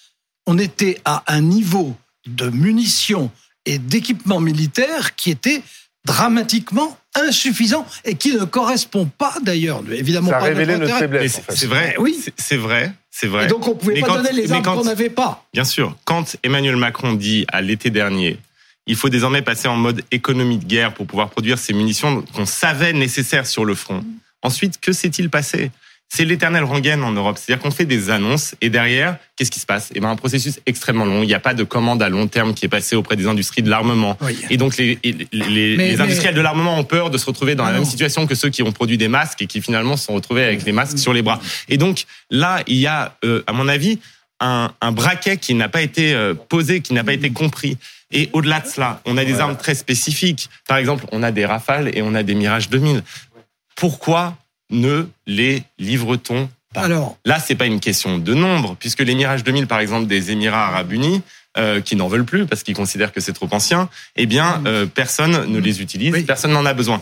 on 0.46 0.58
était 0.58 1.00
à 1.06 1.24
un 1.28 1.42
niveau 1.42 1.96
de 2.28 2.50
munitions 2.50 3.32
et 3.66 3.78
d'équipements 3.78 4.40
militaires 4.40 5.16
qui 5.16 5.32
était 5.32 5.62
dramatiquement 6.06 6.98
insuffisant 7.16 7.86
et 8.04 8.16
qui 8.16 8.34
ne 8.34 8.46
correspond 8.46 9.06
pas 9.06 9.36
d'ailleurs, 9.42 9.82
évidemment 9.92 10.30
Ça 10.30 10.38
pas 10.38 10.46
a 10.46 10.48
révélé 10.50 10.78
notre 10.78 10.98
faiblesse. 10.98 11.42
C'est 11.50 11.66
vrai, 11.66 11.96
oui, 11.98 12.24
c'est 12.38 12.58
vrai, 12.58 12.94
c'est 13.10 13.28
vrai. 13.28 13.46
Et 13.46 13.48
donc 13.48 13.68
on 13.68 13.76
pouvait 13.76 14.02
pas 14.02 14.18
donner 14.18 14.34
les 14.34 14.52
armes 14.52 14.64
qu'on 14.64 14.84
n'avait 14.84 15.10
pas. 15.10 15.46
Bien 15.54 15.64
sûr, 15.64 15.98
quand 16.06 16.36
Emmanuel 16.44 16.76
Macron 16.76 17.14
dit 17.14 17.46
à 17.48 17.62
l'été 17.62 17.90
dernier 17.90 18.38
il 18.88 18.96
faut 18.96 19.10
désormais 19.10 19.42
passer 19.42 19.68
en 19.68 19.76
mode 19.76 20.04
économie 20.12 20.58
de 20.58 20.66
guerre 20.66 20.94
pour 20.94 21.08
pouvoir 21.08 21.30
produire 21.30 21.58
ces 21.58 21.74
munitions 21.74 22.24
qu'on 22.34 22.46
savait 22.46 22.94
nécessaires 22.94 23.48
sur 23.48 23.66
le 23.66 23.74
front. 23.74 24.04
Ensuite, 24.44 24.80
que 24.80 24.94
s'est-il 24.94 25.30
passé? 25.30 25.72
C'est 26.10 26.26
l'éternel 26.26 26.64
rengaine 26.64 27.04
en 27.04 27.12
Europe. 27.12 27.38
C'est-à-dire 27.38 27.62
qu'on 27.62 27.72
fait 27.72 27.86
des 27.86 28.10
annonces 28.10 28.56
et 28.62 28.70
derrière, 28.70 29.18
qu'est-ce 29.36 29.52
qui 29.52 29.60
se 29.60 29.66
passe? 29.66 29.92
Eh 29.96 30.00
ben, 30.00 30.10
un 30.10 30.16
processus 30.16 30.60
extrêmement 30.66 31.06
long. 31.06 31.24
Il 31.24 31.28
n'y 31.28 31.34
a 31.34 31.40
pas 31.40 31.54
de 31.54 31.64
commande 31.64 32.02
à 32.02 32.10
long 32.10 32.28
terme 32.28 32.54
qui 32.54 32.66
est 32.66 32.70
passée 32.70 32.96
auprès 32.96 33.16
des 33.16 33.28
industries 33.28 33.64
de 33.64 33.70
l'armement. 33.70 34.18
Et 34.50 34.58
donc, 34.58 34.78
les, 34.78 35.00
les, 35.32 36.00
industriels 36.00 36.36
de 36.36 36.42
l'armement 36.42 36.78
ont 36.78 36.84
peur 36.84 37.10
de 37.10 37.18
se 37.18 37.26
retrouver 37.26 37.56
dans 37.56 37.66
la 37.66 37.74
même 37.74 37.86
situation 37.86 38.28
que 38.28 38.36
ceux 38.36 38.50
qui 38.50 38.64
ont 38.64 38.72
produit 38.72 38.98
des 38.98 39.08
masques 39.08 39.42
et 39.42 39.48
qui 39.48 39.62
finalement 39.62 39.98
se 39.98 40.06
sont 40.06 40.14
retrouvés 40.14 40.44
avec 40.44 40.64
les 40.64 40.72
masques 40.72 41.00
sur 41.00 41.12
les 41.12 41.22
bras. 41.22 41.40
Et 41.70 41.78
donc, 41.78 42.06
là, 42.30 42.62
il 42.68 42.78
y 42.78 42.88
a, 42.88 43.18
euh, 43.26 43.44
à 43.48 43.54
mon 43.54 43.68
avis, 43.68 44.00
un, 44.40 44.72
un 44.82 44.92
braquet 44.92 45.38
qui 45.38 45.54
n'a 45.54 45.70
pas 45.70 45.82
été 45.82 46.14
euh, 46.14 46.34
posé, 46.34 46.82
qui 46.82 46.94
n'a 46.94 47.04
pas 47.04 47.14
été 47.14 47.30
compris. 47.32 47.78
Et 48.12 48.30
au-delà 48.34 48.60
de 48.60 48.68
cela, 48.68 49.02
on 49.06 49.18
a 49.18 49.26
des 49.26 49.40
armes 49.40 49.58
très 49.58 49.76
spécifiques. 49.76 50.50
Par 50.68 50.78
exemple, 50.78 51.06
on 51.12 51.24
a 51.24 51.32
des 51.32 51.46
Rafales 51.46 51.90
et 51.94 52.02
on 52.02 52.14
a 52.16 52.24
des 52.24 52.36
Mirage 52.36 52.70
2000. 52.70 53.04
Pourquoi 53.76 54.38
ne 54.70 55.06
les 55.28 55.64
livre-t-on 55.80 56.50
pas 56.74 56.82
Alors, 56.82 57.18
Là, 57.26 57.40
c'est 57.40 57.56
pas 57.56 57.66
une 57.66 57.80
question 57.80 58.18
de 58.18 58.34
nombre, 58.34 58.76
puisque 58.80 59.00
les 59.00 59.16
Mirage 59.16 59.44
2000, 59.44 59.68
par 59.68 59.80
exemple, 59.80 60.08
des 60.08 60.32
Émirats 60.32 60.68
Arabes 60.68 60.92
Unis, 60.92 61.22
euh, 61.58 61.80
qui 61.80 61.96
n'en 61.96 62.10
veulent 62.10 62.26
plus 62.26 62.46
parce 62.46 62.64
qu'ils 62.64 62.76
considèrent 62.76 63.14
que 63.14 63.22
c'est 63.22 63.32
trop 63.32 63.48
ancien, 63.52 63.88
eh 64.18 64.26
bien, 64.26 64.62
euh, 64.66 64.86
personne 64.86 65.46
ne 65.46 65.58
les 65.58 65.82
utilise, 65.82 66.26
personne 66.26 66.52
n'en 66.52 66.66
a 66.66 66.74
besoin 66.74 67.02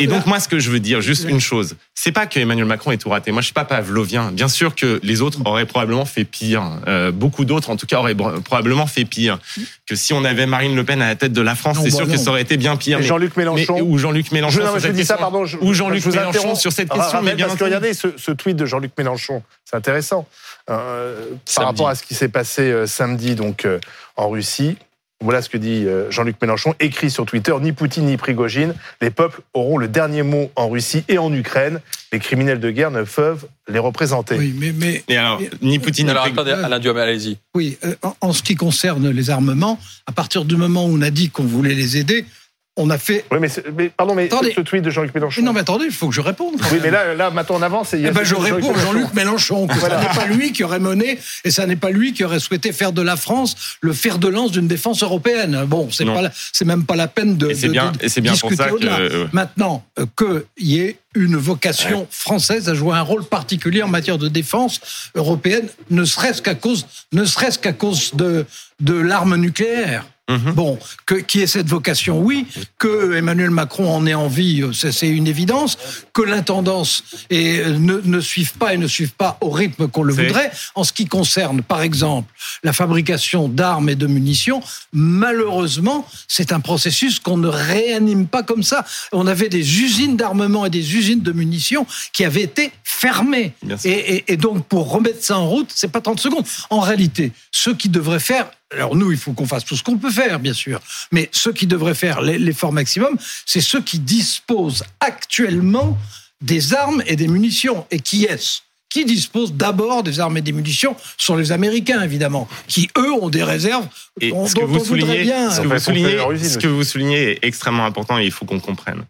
et 0.00 0.06
donc 0.08 0.26
moi, 0.26 0.40
ce 0.40 0.48
que 0.48 0.58
je 0.58 0.70
veux 0.70 0.80
dire, 0.80 1.00
juste 1.00 1.26
une 1.28 1.40
chose, 1.40 1.76
c'est 1.94 2.10
pas 2.10 2.26
que 2.26 2.40
Emmanuel 2.40 2.66
Macron 2.66 2.90
est 2.90 2.96
tout 2.96 3.08
raté. 3.08 3.30
Moi, 3.30 3.40
je 3.40 3.46
suis 3.46 3.54
pas 3.54 3.64
pavlovien. 3.64 4.32
Bien 4.32 4.48
sûr 4.48 4.74
que 4.74 4.98
les 5.04 5.22
autres 5.22 5.38
auraient 5.44 5.66
probablement 5.66 6.04
fait 6.04 6.24
pire. 6.24 6.80
Euh, 6.88 7.12
beaucoup 7.12 7.44
d'autres, 7.44 7.70
en 7.70 7.76
tout 7.76 7.86
cas, 7.86 7.98
auraient 7.98 8.14
probablement 8.14 8.86
fait 8.86 9.04
pire. 9.04 9.38
Que 9.86 9.94
si 9.94 10.12
on 10.12 10.24
avait 10.24 10.46
Marine 10.46 10.74
Le 10.74 10.84
Pen 10.84 11.00
à 11.02 11.06
la 11.06 11.14
tête 11.14 11.32
de 11.32 11.40
la 11.40 11.54
France, 11.54 11.78
c'est 11.82 11.90
bah 11.90 11.96
sûr 11.96 12.08
que 12.08 12.16
ça 12.16 12.30
aurait 12.30 12.42
été 12.42 12.56
bien 12.56 12.76
pire. 12.76 13.00
Jean-Luc 13.00 13.36
Mélenchon 13.36 13.80
ou 13.80 13.96
Jean-Luc 13.96 14.32
Mélenchon 14.32 14.60
sur 14.60 14.80
cette 14.80 14.96
question. 14.96 15.58
ou 15.60 15.72
Jean-Luc 15.72 16.06
Mélenchon 16.06 16.54
sur 16.56 16.72
cette 16.72 16.90
question. 16.90 17.22
mais 17.22 17.34
bien 17.34 17.46
parce 17.46 17.58
que 17.58 17.64
regardez 17.64 17.94
ce, 17.94 18.08
ce, 18.16 18.32
tweet 18.32 18.56
de 18.56 18.66
Jean-Luc 18.66 18.92
Mélenchon, 18.98 19.42
c'est 19.64 19.76
intéressant. 19.76 20.26
Euh, 20.68 21.30
par 21.54 21.66
rapport 21.66 21.88
à 21.88 21.94
ce 21.94 22.02
qui 22.02 22.14
s'est 22.14 22.28
passé 22.28 22.62
euh, 22.62 22.86
samedi 22.86 23.36
donc 23.36 23.68
en 24.16 24.28
Russie, 24.28 24.76
voilà 25.22 25.40
ce 25.40 25.48
que 25.48 25.56
dit 25.56 25.84
euh, 25.86 26.10
Jean-Luc 26.10 26.36
Mélenchon, 26.42 26.74
écrit 26.78 27.10
sur 27.10 27.24
Twitter, 27.24 27.54
ni 27.60 27.72
Poutine 27.72 28.04
ni 28.04 28.16
Prigogine, 28.16 28.74
les 29.00 29.10
peuples 29.10 29.40
auront 29.54 29.78
le 29.78 29.88
dernier 29.88 30.22
mot 30.22 30.50
en 30.56 30.68
Russie 30.68 31.04
et 31.08 31.18
en 31.18 31.32
Ukraine. 31.32 31.80
Les 32.12 32.18
criminels 32.18 32.60
de 32.60 32.70
guerre 32.70 32.90
ne 32.90 33.02
peuvent 33.02 33.46
les 33.66 33.78
représenter. 33.78 34.36
Oui, 34.36 34.54
mais, 34.56 34.74
mais 35.08 35.16
alors, 35.16 35.40
ni 35.62 35.78
Poutine 35.78 36.10
alors, 36.10 36.26
ni 36.26 36.32
attendez, 36.32 36.52
Alain 36.52 36.78
Duhamel, 36.78 37.08
allez-y. 37.08 37.38
Oui, 37.54 37.78
euh, 37.84 37.94
en, 38.20 38.32
ce 38.32 38.42
qui 38.42 38.56
concerne 38.56 39.08
les 39.10 39.30
armements, 39.30 39.78
à 40.06 40.12
partir 40.12 40.44
du 40.44 40.56
moment 40.56 40.84
où 40.86 40.96
on 40.96 41.02
a 41.02 41.10
dit 41.10 41.30
qu'on 41.30 41.44
voulait 41.44 41.74
les 41.74 41.96
aider, 41.96 42.26
on 42.76 42.90
a 42.90 42.98
fait. 42.98 43.24
Oui, 43.30 43.38
mais, 43.40 43.88
pardon, 43.88 44.14
mais 44.14 44.28
ce 44.28 44.60
tweet 44.60 44.82
de 44.82 44.90
Jean-Luc 44.90 45.14
Mélenchon. 45.14 45.42
non, 45.42 45.52
mais 45.52 45.60
attendez, 45.60 45.86
il 45.86 45.92
faut 45.92 46.08
que 46.08 46.14
je 46.14 46.20
réponde. 46.20 46.56
Oui, 46.70 46.78
mais 46.82 46.90
là, 46.90 47.14
là, 47.14 47.30
maintenant, 47.30 47.56
on 47.58 47.62
avance. 47.62 47.94
Et 47.94 48.02
eh 48.06 48.10
ben, 48.10 48.22
je 48.22 48.34
réponds 48.34 48.74
à 48.74 48.78
Jean-Luc 48.78 49.14
Mélenchon. 49.14 49.66
Que 49.66 49.78
voilà. 49.78 50.00
n'est 50.00 50.14
pas 50.14 50.26
lui 50.26 50.52
qui 50.52 50.62
aurait 50.62 50.78
mené, 50.78 51.18
et 51.44 51.50
ça 51.50 51.66
n'est 51.66 51.76
pas 51.76 51.90
lui 51.90 52.12
qui 52.12 52.24
aurait 52.24 52.40
souhaité 52.40 52.72
faire 52.72 52.92
de 52.92 53.02
la 53.02 53.16
France 53.16 53.56
le 53.80 53.92
fer 53.92 54.18
de 54.18 54.28
lance 54.28 54.52
d'une 54.52 54.68
défense 54.68 55.02
européenne. 55.02 55.64
Bon, 55.66 55.88
c'est 55.90 56.04
pas, 56.04 56.30
c'est 56.52 56.66
même 56.66 56.84
pas 56.84 56.96
la 56.96 57.08
peine 57.08 57.36
de. 57.36 57.50
Et 57.50 57.54
c'est 57.54 57.68
bien, 57.68 57.92
et 58.00 58.08
c'est 58.08 58.20
bien 58.20 58.36
pour 58.36 58.52
ça 58.52 58.68
que. 58.68 58.86
Euh, 58.86 59.26
maintenant, 59.32 59.84
euh, 59.98 60.06
qu'il 60.16 60.66
y 60.66 60.80
ait 60.80 60.98
une 61.14 61.36
vocation 61.36 62.06
française 62.10 62.68
à 62.68 62.74
jouer 62.74 62.94
un 62.94 63.02
rôle 63.02 63.24
particulier 63.24 63.82
en 63.82 63.88
matière 63.88 64.18
de 64.18 64.28
défense 64.28 64.80
européenne, 65.14 65.68
ne 65.90 66.04
serait-ce 66.04 66.42
qu'à 66.42 66.54
cause, 66.54 66.86
ne 67.12 67.24
serait-ce 67.24 67.58
qu'à 67.58 67.72
cause 67.72 68.14
de, 68.14 68.44
de 68.80 68.94
l'arme 68.94 69.36
nucléaire. 69.36 70.04
Mhm. 70.28 70.52
Bon, 70.54 70.78
que, 71.06 71.14
qui 71.14 71.40
est 71.40 71.46
cette 71.46 71.68
vocation, 71.68 72.20
oui. 72.20 72.46
Que 72.78 73.14
Emmanuel 73.14 73.50
Macron 73.50 73.88
en 73.88 74.06
ait 74.06 74.14
envie, 74.14 74.62
euh, 74.62 74.72
c'est 74.72 75.08
une 75.08 75.28
évidence. 75.28 75.78
Que 76.12 76.22
l'intendance 76.22 77.04
euh, 77.32 77.78
ne, 77.78 78.00
ne 78.02 78.20
suive 78.20 78.54
pas 78.54 78.74
et 78.74 78.76
ne 78.78 78.88
suive 78.88 79.12
pas 79.12 79.38
au 79.40 79.50
rythme 79.50 79.86
qu'on 79.86 80.02
le 80.02 80.12
voudrait. 80.12 80.50
En 80.74 80.82
ce 80.82 80.92
qui 80.92 81.06
concerne, 81.06 81.62
par 81.62 81.82
exemple, 81.82 82.32
la 82.64 82.72
fabrication 82.72 83.48
d'armes 83.48 83.88
et 83.88 83.94
de 83.94 84.08
munitions, 84.08 84.62
malheureusement, 84.92 86.08
c'est 86.26 86.50
un 86.50 86.60
processus 86.60 87.20
qu'on 87.20 87.36
ne 87.36 87.48
réanime 87.48 88.26
pas 88.26 88.42
comme 88.42 88.64
ça. 88.64 88.84
On 89.12 89.28
avait 89.28 89.48
des 89.48 89.80
usines 89.80 90.16
d'armement 90.16 90.66
et 90.66 90.70
des 90.70 90.96
usines 90.96 91.22
de 91.22 91.32
munitions 91.32 91.86
qui 92.12 92.24
avaient 92.24 92.42
été 92.42 92.72
fermées. 92.82 93.52
Et, 93.84 93.90
et, 93.90 94.32
et 94.32 94.36
donc, 94.36 94.66
pour 94.66 94.90
remettre 94.90 95.22
ça 95.22 95.38
en 95.38 95.48
route, 95.48 95.70
c'est 95.72 95.92
pas 95.92 96.00
30 96.00 96.18
secondes. 96.18 96.44
En 96.70 96.80
réalité, 96.80 97.30
ce 97.52 97.70
qui 97.70 97.88
devrait 97.88 98.18
faire 98.18 98.48
alors 98.72 98.96
nous, 98.96 99.12
il 99.12 99.18
faut 99.18 99.32
qu'on 99.32 99.46
fasse 99.46 99.64
tout 99.64 99.76
ce 99.76 99.82
qu'on 99.82 99.98
peut 99.98 100.10
faire, 100.10 100.40
bien 100.40 100.52
sûr. 100.52 100.80
Mais 101.12 101.28
ceux 101.32 101.52
qui 101.52 101.66
devraient 101.66 101.94
faire 101.94 102.20
l'effort 102.20 102.72
maximum, 102.72 103.16
c'est 103.44 103.60
ceux 103.60 103.80
qui 103.80 103.98
disposent 103.98 104.84
actuellement 105.00 105.96
des 106.40 106.74
armes 106.74 107.02
et 107.06 107.16
des 107.16 107.28
munitions. 107.28 107.86
Et 107.90 108.00
qui 108.00 108.24
est-ce? 108.24 108.60
Qui 108.88 109.04
dispose 109.04 109.52
d'abord 109.52 110.02
des 110.02 110.20
armes 110.20 110.36
et 110.38 110.42
des 110.42 110.52
munitions? 110.52 110.96
Ce 111.18 111.26
sont 111.26 111.36
les 111.36 111.52
Américains, 111.52 112.02
évidemment, 112.02 112.48
qui, 112.66 112.88
eux, 112.96 113.12
ont 113.12 113.28
des 113.28 113.42
réserves 113.42 113.86
et 114.20 114.30
ce 114.30 114.54
que 114.54 114.64
vous 114.64 114.84
soulignez, 114.84 115.22
bien... 115.22 115.50
Ce 115.50 115.60
que 115.60 115.66
vous 115.66 115.78
soulignez, 115.78 116.18
ce 116.48 116.58
que 116.58 116.66
vous 116.66 116.84
soulignez 116.84 117.32
est 117.32 117.38
extrêmement 117.42 117.84
important 117.84 118.18
et 118.18 118.24
il 118.24 118.32
faut 118.32 118.46
qu'on 118.46 118.60
comprenne. 118.60 119.04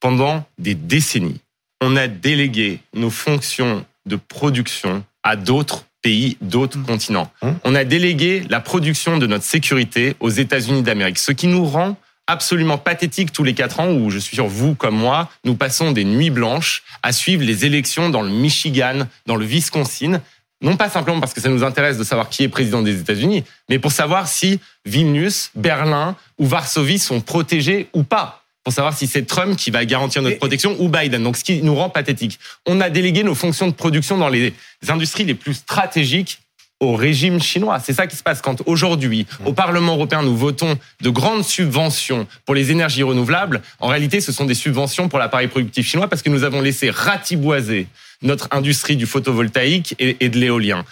Pendant 0.00 0.46
des 0.58 0.74
décennies, 0.74 1.40
on 1.80 1.96
a 1.96 2.06
délégué 2.06 2.80
nos 2.94 3.10
fonctions 3.10 3.84
de 4.06 4.16
production 4.16 5.04
à 5.22 5.36
d'autres 5.36 5.84
pays, 6.04 6.36
d'autres 6.42 6.78
mmh. 6.78 6.84
continents. 6.84 7.32
Mmh. 7.42 7.48
On 7.64 7.74
a 7.74 7.84
délégué 7.84 8.44
la 8.50 8.60
production 8.60 9.16
de 9.16 9.26
notre 9.26 9.44
sécurité 9.44 10.14
aux 10.20 10.28
États-Unis 10.28 10.82
d'Amérique, 10.82 11.18
ce 11.18 11.32
qui 11.32 11.46
nous 11.46 11.64
rend 11.64 11.96
absolument 12.26 12.78
pathétique 12.78 13.32
tous 13.32 13.42
les 13.42 13.54
quatre 13.54 13.80
ans 13.80 13.90
où 13.90 14.10
je 14.10 14.18
suis 14.18 14.36
sûr 14.36 14.46
vous 14.46 14.74
comme 14.74 14.96
moi, 14.96 15.30
nous 15.44 15.54
passons 15.54 15.92
des 15.92 16.04
nuits 16.04 16.30
blanches 16.30 16.82
à 17.02 17.12
suivre 17.12 17.42
les 17.42 17.64
élections 17.64 18.10
dans 18.10 18.22
le 18.22 18.30
Michigan, 18.30 19.06
dans 19.26 19.36
le 19.36 19.46
Wisconsin, 19.46 20.20
non 20.60 20.76
pas 20.76 20.88
simplement 20.88 21.20
parce 21.20 21.34
que 21.34 21.40
ça 21.40 21.48
nous 21.48 21.64
intéresse 21.64 21.98
de 21.98 22.04
savoir 22.04 22.28
qui 22.28 22.42
est 22.42 22.48
président 22.48 22.82
des 22.82 23.00
États-Unis, 23.00 23.44
mais 23.68 23.78
pour 23.78 23.92
savoir 23.92 24.28
si 24.28 24.60
Vilnius, 24.84 25.50
Berlin 25.54 26.16
ou 26.38 26.46
Varsovie 26.46 26.98
sont 26.98 27.20
protégés 27.20 27.88
ou 27.94 28.02
pas 28.02 28.43
pour 28.64 28.72
savoir 28.72 28.96
si 28.96 29.06
c'est 29.06 29.26
Trump 29.26 29.56
qui 29.56 29.70
va 29.70 29.84
garantir 29.84 30.22
notre 30.22 30.38
protection 30.38 30.74
ou 30.80 30.88
Biden. 30.88 31.22
Donc, 31.22 31.36
ce 31.36 31.44
qui 31.44 31.62
nous 31.62 31.74
rend 31.74 31.90
pathétique. 31.90 32.38
On 32.66 32.80
a 32.80 32.88
délégué 32.90 33.22
nos 33.22 33.34
fonctions 33.34 33.68
de 33.68 33.74
production 33.74 34.16
dans 34.16 34.30
les 34.30 34.54
industries 34.88 35.24
les 35.24 35.34
plus 35.34 35.54
stratégiques 35.54 36.40
au 36.80 36.96
régime 36.96 37.40
chinois. 37.40 37.78
C'est 37.80 37.92
ça 37.92 38.06
qui 38.06 38.16
se 38.16 38.22
passe 38.22 38.40
quand 38.40 38.62
aujourd'hui, 38.66 39.26
au 39.44 39.52
Parlement 39.52 39.94
européen, 39.94 40.22
nous 40.22 40.36
votons 40.36 40.76
de 41.00 41.10
grandes 41.10 41.44
subventions 41.44 42.26
pour 42.44 42.54
les 42.54 42.70
énergies 42.70 43.02
renouvelables. 43.02 43.62
En 43.80 43.88
réalité, 43.88 44.20
ce 44.20 44.32
sont 44.32 44.44
des 44.44 44.54
subventions 44.54 45.08
pour 45.08 45.18
l'appareil 45.18 45.48
productif 45.48 45.86
chinois 45.86 46.08
parce 46.08 46.22
que 46.22 46.30
nous 46.30 46.44
avons 46.44 46.60
laissé 46.60 46.90
ratiboiser 46.90 47.86
notre 48.22 48.48
industrie 48.50 48.96
du 48.96 49.06
photovoltaïque 49.06 49.94
et, 49.98 50.28
de 50.28 50.38
l'éolien. 50.38 50.84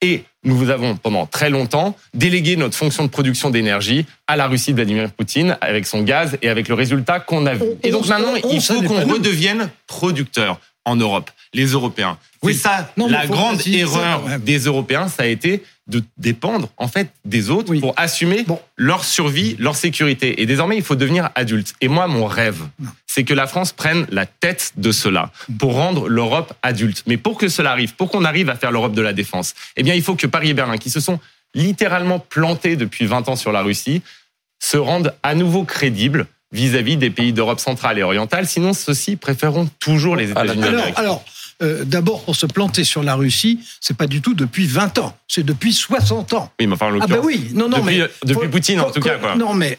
Et 0.00 0.24
nous 0.48 0.56
vous 0.56 0.70
avons 0.70 0.96
pendant 0.96 1.26
très 1.26 1.50
longtemps 1.50 1.94
délégué 2.14 2.56
notre 2.56 2.76
fonction 2.76 3.04
de 3.04 3.08
production 3.08 3.50
d'énergie 3.50 4.06
à 4.26 4.36
la 4.36 4.48
Russie 4.48 4.70
de 4.72 4.76
Vladimir 4.76 5.10
Poutine 5.10 5.58
avec 5.60 5.86
son 5.86 6.02
gaz 6.02 6.38
et 6.42 6.48
avec 6.48 6.68
le 6.68 6.74
résultat 6.74 7.20
qu'on 7.20 7.46
a 7.46 7.54
vu. 7.54 7.66
Et 7.82 7.90
donc 7.90 8.06
maintenant, 8.08 8.34
il 8.50 8.60
faut 8.60 8.82
qu'on 8.82 9.06
redevienne 9.06 9.68
producteur 9.86 10.58
en 10.88 10.96
Europe, 10.96 11.30
les 11.54 11.66
Européens. 11.66 12.18
Oui, 12.42 12.54
ça, 12.54 12.90
la 12.96 13.26
grande 13.26 13.66
erreur 13.66 14.22
des 14.38 14.58
Européens, 14.60 15.08
ça 15.08 15.24
a 15.24 15.26
été 15.26 15.62
de 15.88 16.02
dépendre 16.18 16.68
en 16.76 16.86
fait 16.86 17.10
des 17.24 17.50
autres 17.50 17.74
pour 17.76 17.94
assumer 17.96 18.44
leur 18.76 19.04
survie, 19.04 19.56
leur 19.58 19.74
sécurité. 19.74 20.40
Et 20.40 20.46
désormais, 20.46 20.76
il 20.76 20.82
faut 20.82 20.94
devenir 20.94 21.30
adulte. 21.34 21.74
Et 21.80 21.88
moi, 21.88 22.06
mon 22.06 22.26
rêve, 22.26 22.62
c'est 23.06 23.24
que 23.24 23.34
la 23.34 23.46
France 23.46 23.72
prenne 23.72 24.06
la 24.10 24.26
tête 24.26 24.72
de 24.76 24.92
cela 24.92 25.30
pour 25.58 25.74
rendre 25.74 26.08
l'Europe 26.08 26.54
adulte. 26.62 27.02
Mais 27.06 27.16
pour 27.16 27.38
que 27.38 27.48
cela 27.48 27.72
arrive, 27.72 27.94
pour 27.94 28.10
qu'on 28.10 28.24
arrive 28.24 28.50
à 28.50 28.56
faire 28.56 28.70
l'Europe 28.70 28.94
de 28.94 29.02
la 29.02 29.12
défense, 29.12 29.54
eh 29.76 29.82
bien, 29.82 29.94
il 29.94 30.02
faut 30.02 30.14
que 30.14 30.26
Paris 30.26 30.50
et 30.50 30.54
Berlin, 30.54 30.76
qui 30.76 30.90
se 30.90 31.00
sont 31.00 31.18
littéralement 31.54 32.18
plantés 32.18 32.76
depuis 32.76 33.06
20 33.06 33.28
ans 33.28 33.36
sur 33.36 33.52
la 33.52 33.62
Russie, 33.62 34.02
se 34.60 34.76
rendent 34.76 35.14
à 35.22 35.34
nouveau 35.34 35.64
crédibles 35.64 36.26
vis-à-vis 36.52 36.96
des 36.96 37.10
pays 37.10 37.32
d'Europe 37.32 37.60
centrale 37.60 37.98
et 37.98 38.02
orientale. 38.02 38.46
Sinon, 38.46 38.72
ceux-ci 38.72 39.16
préféreront 39.16 39.68
toujours 39.78 40.16
les 40.16 40.30
États-Unis 40.30 40.60
d'Amérique. 40.60 40.98
Alors, 40.98 41.24
euh, 41.62 41.84
d'abord, 41.84 42.22
pour 42.24 42.36
se 42.36 42.46
planter 42.46 42.84
sur 42.84 43.02
la 43.02 43.14
Russie, 43.14 43.60
c'est 43.80 43.96
pas 43.96 44.06
du 44.06 44.20
tout 44.20 44.34
depuis 44.34 44.66
20 44.66 44.98
ans, 44.98 45.16
c'est 45.26 45.44
depuis 45.44 45.72
60 45.72 46.32
ans. 46.34 46.52
Oui, 46.60 46.66
mais 46.66 46.74
enfin, 46.74 46.96
ah 47.00 47.06
bah 47.06 47.20
oui, 47.22 47.50
non, 47.52 47.68
non, 47.68 47.78
depuis, 47.78 47.98
mais 47.98 48.08
depuis 48.24 48.48
Poutine 48.48 48.80
en 48.80 48.90
tout 48.90 49.00
cas. 49.00 49.16
Quoi. 49.18 49.34
Non, 49.34 49.54
mais 49.54 49.78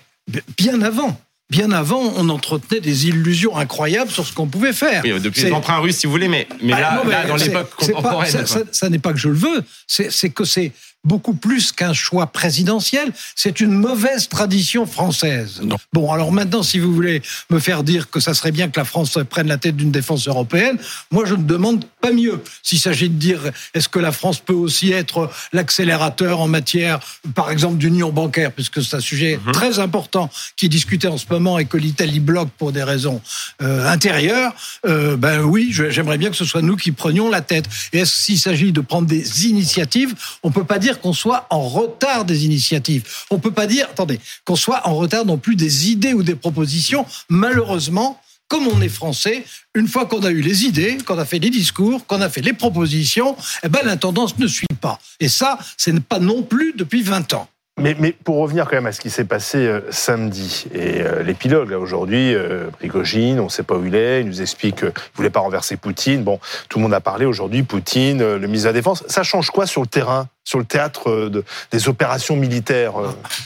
bien 0.58 0.82
avant. 0.82 1.20
Bien 1.50 1.72
avant, 1.72 2.14
on 2.16 2.30
entretenait 2.30 2.80
des 2.80 3.08
illusions 3.08 3.58
incroyables 3.58 4.12
sur 4.12 4.24
ce 4.24 4.34
qu'on 4.34 4.46
pouvait 4.46 4.74
faire. 4.74 5.02
Oui, 5.04 5.20
depuis 5.20 5.46
les 5.46 5.52
emprunts 5.52 5.80
russes, 5.80 5.98
si 5.98 6.06
vous 6.06 6.12
voulez, 6.12 6.28
mais, 6.28 6.48
mais, 6.62 6.74
bah, 6.74 6.80
là, 6.80 7.04
là, 7.04 7.26
dans 7.26 7.38
l'époque 7.38 7.74
contemporaine. 7.76 8.46
ça, 8.46 8.60
ça 8.72 8.90
n'est 8.90 9.00
pas 9.00 9.14
que 9.14 9.18
je 9.20 9.30
le 9.30 9.36
veux, 9.36 9.64
c'est 9.88 10.30
que 10.30 10.44
c'est 10.44 10.74
beaucoup 11.04 11.34
plus 11.34 11.72
qu'un 11.72 11.94
choix 11.94 12.28
présidentiel, 12.28 13.12
c'est 13.36 13.62
une 13.62 13.72
mauvaise 13.72 14.28
tradition 14.28 14.86
française. 14.86 15.62
Bon, 15.94 16.12
alors 16.12 16.32
maintenant, 16.32 16.62
si 16.62 16.78
vous 16.80 16.94
voulez 16.94 17.22
me 17.50 17.60
faire 17.60 17.84
dire 17.84 18.10
que 18.10 18.20
ça 18.20 18.34
serait 18.34 18.52
bien 18.52 18.70
que 18.70 18.80
la 18.80 18.86
France 18.86 19.18
prenne 19.30 19.48
la 19.48 19.58
tête 19.58 19.76
d'une 19.76 19.92
défense 19.92 20.28
européenne, 20.28 20.78
moi 21.12 21.26
je 21.26 21.36
ne 21.36 21.44
demande 21.44 21.86
pas 22.02 22.12
mieux. 22.12 22.42
S'il 22.64 22.80
s'agit 22.80 23.10
de 23.10 23.16
dire 23.16 23.40
est-ce 23.74 23.88
que 23.88 24.00
la 24.00 24.12
France 24.12 24.40
peut 24.40 24.54
aussi 24.54 24.92
être 24.92 25.30
l'accélérateur 25.54 26.42
en 26.42 26.48
matière, 26.48 27.00
par 27.34 27.50
exemple, 27.50 27.78
d'union 27.78 28.12
bancaire, 28.12 28.52
puisque 28.52 28.84
c'est 28.84 28.96
un 28.96 29.00
sujet 29.00 29.40
mhm. 29.46 29.52
très 29.54 29.80
important 29.80 30.30
qui 30.58 30.66
est 30.66 30.70
discuté 30.70 31.08
en 31.08 31.18
ce 31.18 31.26
moment 31.30 31.60
et 31.60 31.66
que 31.66 31.78
l'Italie 31.78 32.20
bloque 32.20 32.50
pour 32.58 32.72
des 32.72 32.84
raisons 32.84 33.22
euh, 33.62 33.88
intérieures, 33.88 34.54
euh, 34.86 35.16
ben 35.16 35.42
oui, 35.42 35.70
j'aimerais 35.72 36.18
bien 36.18 36.30
que 36.30 36.36
ce 36.36 36.46
soit 36.46 36.62
nous 36.62 36.76
qui 36.76 36.92
prenions 36.92 37.30
la 37.30 37.42
tête. 37.42 37.66
Et 37.94 38.00
est-ce 38.00 38.16
s'il 38.16 38.40
s'agit 38.40 38.72
de 38.72 38.82
prendre 38.82 39.08
des 39.08 39.48
initiatives, 39.48 40.14
on 40.44 40.52
peut 40.52 40.64
pas 40.64 40.80
dire 40.80 40.89
qu'on 40.98 41.14
soit 41.14 41.46
en 41.50 41.62
retard 41.62 42.26
des 42.26 42.46
initiatives. 42.46 43.04
On 43.30 43.38
peut 43.38 43.52
pas 43.52 43.68
dire, 43.68 43.88
attendez, 43.92 44.20
qu'on 44.46 44.56
soit 44.56 44.88
en 44.88 44.96
retard 44.96 45.26
non 45.26 45.38
plus 45.38 45.56
des 45.56 45.92
idées 45.92 46.14
ou 46.14 46.24
des 46.24 46.36
propositions. 46.36 47.06
Malheureusement, 47.30 48.20
comme 48.48 48.68
on 48.68 48.82
est 48.82 48.90
français, 48.90 49.46
une 49.76 49.88
fois 49.88 50.08
qu'on 50.08 50.24
a 50.24 50.32
eu 50.32 50.42
les 50.42 50.66
idées, 50.66 50.98
qu'on 51.06 51.20
a 51.20 51.26
fait 51.26 51.40
les 51.40 51.52
discours, 51.52 52.06
qu'on 52.08 52.22
a 52.22 52.30
fait 52.30 52.42
les 52.42 52.54
propositions, 52.54 53.38
eh 53.64 53.70
ben, 53.70 53.82
la 53.84 53.96
tendance 53.96 54.38
ne 54.40 54.48
suit 54.48 54.66
pas. 54.82 55.00
Et 55.20 55.30
ça, 55.30 55.60
ce 55.78 55.92
n'est 55.92 56.00
pas 56.00 56.20
non 56.20 56.42
plus 56.42 56.74
depuis 56.76 57.04
20 57.04 57.34
ans. 57.34 57.48
Mais, 57.80 57.96
mais, 58.00 58.12
pour 58.12 58.38
revenir 58.38 58.66
quand 58.66 58.76
même 58.76 58.86
à 58.86 58.92
ce 58.92 59.00
qui 59.00 59.10
s'est 59.10 59.26
passé 59.26 59.58
euh, 59.58 59.82
samedi, 59.90 60.66
et 60.74 61.02
euh, 61.02 61.24
l'épilogue, 61.24 61.72
là, 61.72 61.80
aujourd'hui, 61.80 62.34
euh, 62.34 62.70
on 62.84 63.44
ne 63.44 63.50
sait 63.50 63.64
pas 63.64 63.76
où 63.76 63.86
il 63.86 63.96
est, 63.96 64.22
il 64.22 64.28
nous 64.28 64.42
explique 64.42 64.78
qu'il 64.78 64.88
ne 64.88 64.94
voulait 65.16 65.30
pas 65.30 65.40
renverser 65.40 65.78
Poutine. 65.78 66.24
Bon, 66.24 66.40
tout 66.70 66.80
le 66.80 66.84
monde 66.84 66.94
a 66.94 67.02
parlé 67.02 67.26
aujourd'hui, 67.26 67.64
Poutine, 67.64 68.22
euh, 68.22 68.38
le 68.38 68.48
ministre 68.48 68.66
de 68.66 68.70
la 68.70 68.80
Défense. 68.80 69.04
Ça 69.08 69.24
change 69.24 69.50
quoi 69.52 69.66
sur 69.66 69.82
le 69.82 69.88
terrain, 69.88 70.28
sur 70.44 70.60
le 70.60 70.66
théâtre 70.66 71.30
de, 71.30 71.44
des 71.72 71.88
opérations 71.88 72.36
militaires 72.36 72.94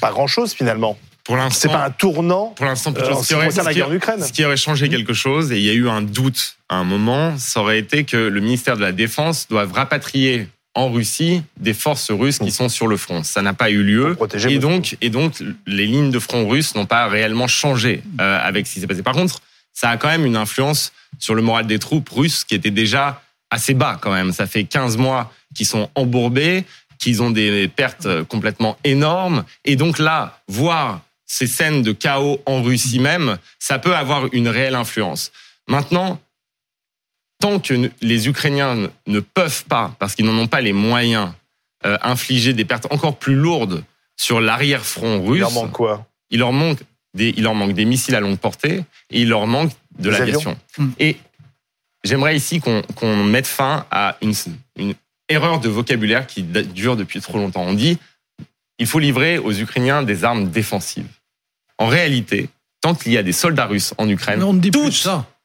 Pas 0.01 0.11
grand-chose, 0.11 0.53
finalement. 0.53 0.97
Pour 1.23 1.37
l'instant, 1.37 1.59
c'est 1.61 1.69
pas 1.69 1.85
un 1.85 1.89
tournant. 1.89 2.47
Pour 2.55 2.65
l'instant, 2.65 2.93
euh, 2.97 3.21
ce, 3.21 3.27
qui 3.27 3.33
aurait, 3.33 3.49
la 3.49 3.73
guerre 3.73 3.89
ce 4.19 4.31
qui 4.33 4.43
aurait 4.43 4.57
changé 4.57 4.89
quelque 4.89 5.13
chose, 5.13 5.53
et 5.53 5.57
il 5.57 5.63
y 5.63 5.69
a 5.69 5.73
eu 5.73 5.87
un 5.87 6.01
doute 6.01 6.57
à 6.67 6.75
un 6.75 6.83
moment, 6.83 7.37
ça 7.37 7.61
aurait 7.61 7.79
été 7.79 8.03
que 8.03 8.17
le 8.17 8.41
ministère 8.41 8.75
de 8.75 8.81
la 8.81 8.91
Défense 8.91 9.47
doive 9.47 9.71
rapatrier 9.71 10.49
en 10.75 10.89
Russie 10.91 11.43
des 11.57 11.73
forces 11.73 12.11
russes 12.11 12.39
qui 12.39 12.51
sont 12.51 12.69
sur 12.69 12.87
le 12.87 12.97
front. 12.97 13.23
Ça 13.23 13.41
n'a 13.41 13.53
pas 13.53 13.69
eu 13.69 13.83
lieu. 13.83 14.17
Et 14.47 14.59
donc, 14.59 14.97
et 15.01 15.09
donc, 15.09 15.43
les 15.67 15.85
lignes 15.85 16.11
de 16.11 16.19
front 16.19 16.47
russes 16.47 16.75
n'ont 16.75 16.85
pas 16.85 17.07
réellement 17.07 17.47
changé 17.47 18.01
euh, 18.19 18.39
avec 18.41 18.65
ce 18.67 18.73
qui 18.73 18.79
s'est 18.79 18.87
passé. 18.87 19.03
Par 19.03 19.13
contre, 19.13 19.41
ça 19.73 19.89
a 19.89 19.97
quand 19.97 20.09
même 20.09 20.25
une 20.25 20.35
influence 20.35 20.91
sur 21.19 21.35
le 21.35 21.41
moral 21.41 21.67
des 21.67 21.79
troupes 21.79 22.09
russes 22.09 22.43
qui 22.43 22.55
était 22.55 22.71
déjà 22.71 23.21
assez 23.49 23.73
bas 23.73 23.99
quand 24.01 24.11
même. 24.11 24.31
Ça 24.31 24.47
fait 24.47 24.63
15 24.63 24.97
mois 24.97 25.31
qu'ils 25.53 25.67
sont 25.67 25.89
embourbés, 25.95 26.65
qu'ils 26.97 27.21
ont 27.21 27.31
des 27.31 27.67
pertes 27.67 28.23
complètement 28.23 28.77
énormes. 28.83 29.43
Et 29.65 29.75
donc 29.75 29.99
là, 29.99 30.39
voir 30.47 31.01
ces 31.25 31.47
scènes 31.47 31.81
de 31.81 31.91
chaos 31.91 32.41
en 32.45 32.61
Russie 32.61 32.99
même, 32.99 33.37
ça 33.59 33.79
peut 33.79 33.95
avoir 33.95 34.27
une 34.33 34.47
réelle 34.47 34.75
influence. 34.75 35.31
Maintenant, 35.67 36.19
tant 37.39 37.59
que 37.59 37.89
les 38.01 38.27
Ukrainiens 38.27 38.89
ne 39.07 39.19
peuvent 39.19 39.65
pas, 39.65 39.95
parce 39.99 40.15
qu'ils 40.15 40.25
n'en 40.25 40.37
ont 40.37 40.47
pas 40.47 40.61
les 40.61 40.73
moyens, 40.73 41.31
euh, 41.85 41.97
infliger 42.01 42.53
des 42.53 42.65
pertes 42.65 42.87
encore 42.91 43.17
plus 43.17 43.35
lourdes 43.35 43.83
sur 44.15 44.39
l'arrière-front 44.39 45.25
russe. 45.25 45.37
Il 45.37 45.41
leur 45.41 45.51
manque 45.51 45.71
quoi? 45.71 46.07
Il 46.29 46.39
leur 46.39 46.53
manque 46.53 46.79
des, 47.13 47.33
il 47.35 47.43
leur 47.43 47.55
manque 47.55 47.73
des 47.73 47.85
missiles 47.85 48.15
à 48.15 48.19
longue 48.19 48.37
portée 48.37 48.83
et 49.09 49.21
il 49.21 49.29
leur 49.29 49.47
manque 49.47 49.71
de 49.99 50.09
l'aviation. 50.09 50.57
Hmm. 50.77 50.91
Et 50.99 51.17
j'aimerais 52.03 52.35
ici 52.35 52.61
qu'on 52.61 53.23
mette 53.23 53.47
fin 53.47 53.85
à 53.91 54.17
une, 54.21 54.33
une 54.77 54.93
erreur 55.29 55.59
de 55.59 55.69
vocabulaire 55.69 56.25
qui 56.25 56.43
dure 56.43 56.95
depuis 56.95 57.21
trop 57.21 57.37
longtemps. 57.37 57.63
On 57.63 57.73
dit 57.73 57.97
il 58.79 58.87
faut 58.87 58.99
livrer 58.99 59.37
aux 59.37 59.53
Ukrainiens 59.53 60.03
des 60.03 60.23
armes 60.23 60.49
défensives. 60.49 61.07
En 61.77 61.87
réalité, 61.87 62.49
tant 62.81 62.95
qu'il 62.95 63.11
y 63.11 63.17
a 63.17 63.23
des 63.23 63.33
soldats 63.33 63.65
russes 63.65 63.93
en 63.97 64.09
Ukraine, 64.09 64.43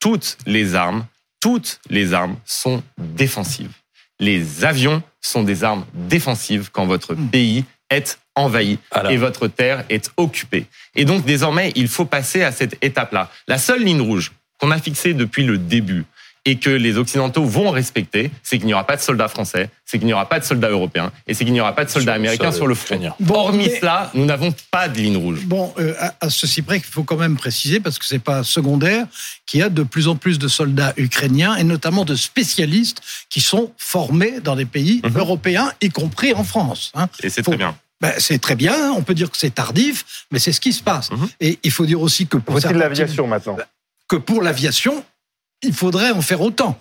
toutes 0.00 0.38
les 0.46 0.74
armes 0.74 1.04
toutes 1.40 1.80
les 1.88 2.12
armes 2.12 2.36
sont 2.44 2.82
défensives. 2.98 3.72
Les 4.20 4.64
avions 4.64 5.02
sont 5.20 5.42
des 5.42 5.64
armes 5.64 5.84
défensives 5.94 6.70
quand 6.72 6.86
votre 6.86 7.14
hmm. 7.14 7.28
pays 7.28 7.64
est 7.90 8.18
envahi 8.34 8.78
et 9.08 9.16
votre 9.16 9.48
terre 9.48 9.84
est 9.88 10.10
occupée. 10.16 10.66
Et 10.94 11.04
donc 11.04 11.24
désormais, 11.24 11.72
il 11.74 11.88
faut 11.88 12.04
passer 12.04 12.42
à 12.42 12.52
cette 12.52 12.76
étape-là. 12.82 13.30
La 13.46 13.58
seule 13.58 13.82
ligne 13.82 14.00
rouge 14.00 14.32
qu'on 14.58 14.70
a 14.70 14.78
fixée 14.78 15.14
depuis 15.14 15.44
le 15.44 15.58
début, 15.58 16.04
et 16.48 16.56
que 16.56 16.70
les 16.70 16.96
Occidentaux 16.96 17.44
vont 17.44 17.68
respecter, 17.68 18.30
c'est 18.42 18.56
qu'il 18.56 18.66
n'y 18.66 18.72
aura 18.72 18.86
pas 18.86 18.96
de 18.96 19.02
soldats 19.02 19.28
français, 19.28 19.68
c'est 19.84 19.98
qu'il 19.98 20.06
n'y 20.06 20.14
aura 20.14 20.26
pas 20.30 20.40
de 20.40 20.44
soldats 20.46 20.70
européens, 20.70 21.12
et 21.26 21.34
c'est 21.34 21.44
qu'il 21.44 21.52
n'y 21.52 21.60
aura 21.60 21.74
pas 21.74 21.84
de 21.84 21.90
soldats 21.90 22.14
américains 22.14 22.52
sur 22.52 22.66
le 22.66 22.74
front. 22.74 22.98
Bon, 23.20 23.34
Hormis 23.34 23.68
cela, 23.78 24.10
nous 24.14 24.24
n'avons 24.24 24.54
pas 24.70 24.88
de 24.88 24.96
ligne 24.96 25.18
rouge. 25.18 25.44
Bon, 25.44 25.74
euh, 25.78 25.92
à, 26.22 26.30
ceci 26.30 26.62
près 26.62 26.80
qu'il 26.80 26.90
faut 26.90 27.02
quand 27.02 27.18
même 27.18 27.36
préciser, 27.36 27.80
parce 27.80 27.98
que 27.98 28.06
c'est 28.06 28.18
pas 28.18 28.42
secondaire, 28.44 29.06
qu'il 29.44 29.60
y 29.60 29.62
a 29.62 29.68
de 29.68 29.82
plus 29.82 30.08
en 30.08 30.16
plus 30.16 30.38
de 30.38 30.48
soldats 30.48 30.94
ukrainiens, 30.96 31.54
et 31.56 31.64
notamment 31.64 32.06
de 32.06 32.14
spécialistes 32.14 33.02
qui 33.28 33.42
sont 33.42 33.70
formés 33.76 34.40
dans 34.40 34.56
des 34.56 34.64
pays 34.64 35.02
mhm. 35.04 35.18
européens, 35.18 35.70
y 35.82 35.90
compris 35.90 36.32
en 36.32 36.44
France. 36.44 36.92
Hein. 36.94 37.08
Et 37.22 37.28
c'est 37.28 37.42
très 37.42 37.58
bien. 37.58 37.76
Ben, 38.00 38.14
c'est 38.16 38.38
très 38.38 38.56
bien, 38.56 38.92
on 38.92 39.02
peut 39.02 39.14
dire 39.14 39.30
que 39.30 39.36
c'est 39.36 39.54
tardif, 39.54 40.26
mais 40.30 40.38
c'est 40.38 40.52
ce 40.52 40.62
qui 40.62 40.72
se 40.72 40.82
passe. 40.82 41.10
Mhm. 41.10 41.28
Et 41.40 41.58
il 41.62 41.72
faut 41.72 41.84
dire 41.84 42.00
aussi 42.00 42.26
que 42.26 42.38
pour... 42.38 42.58
Faut-il 42.58 42.78
l'aviation 42.78 43.26
maintenant 43.26 43.58
Que 44.08 44.16
pour 44.16 44.40
l'aviation, 44.40 45.04
il 45.62 45.72
faudrait 45.72 46.10
en 46.10 46.22
faire 46.22 46.40
autant. 46.40 46.78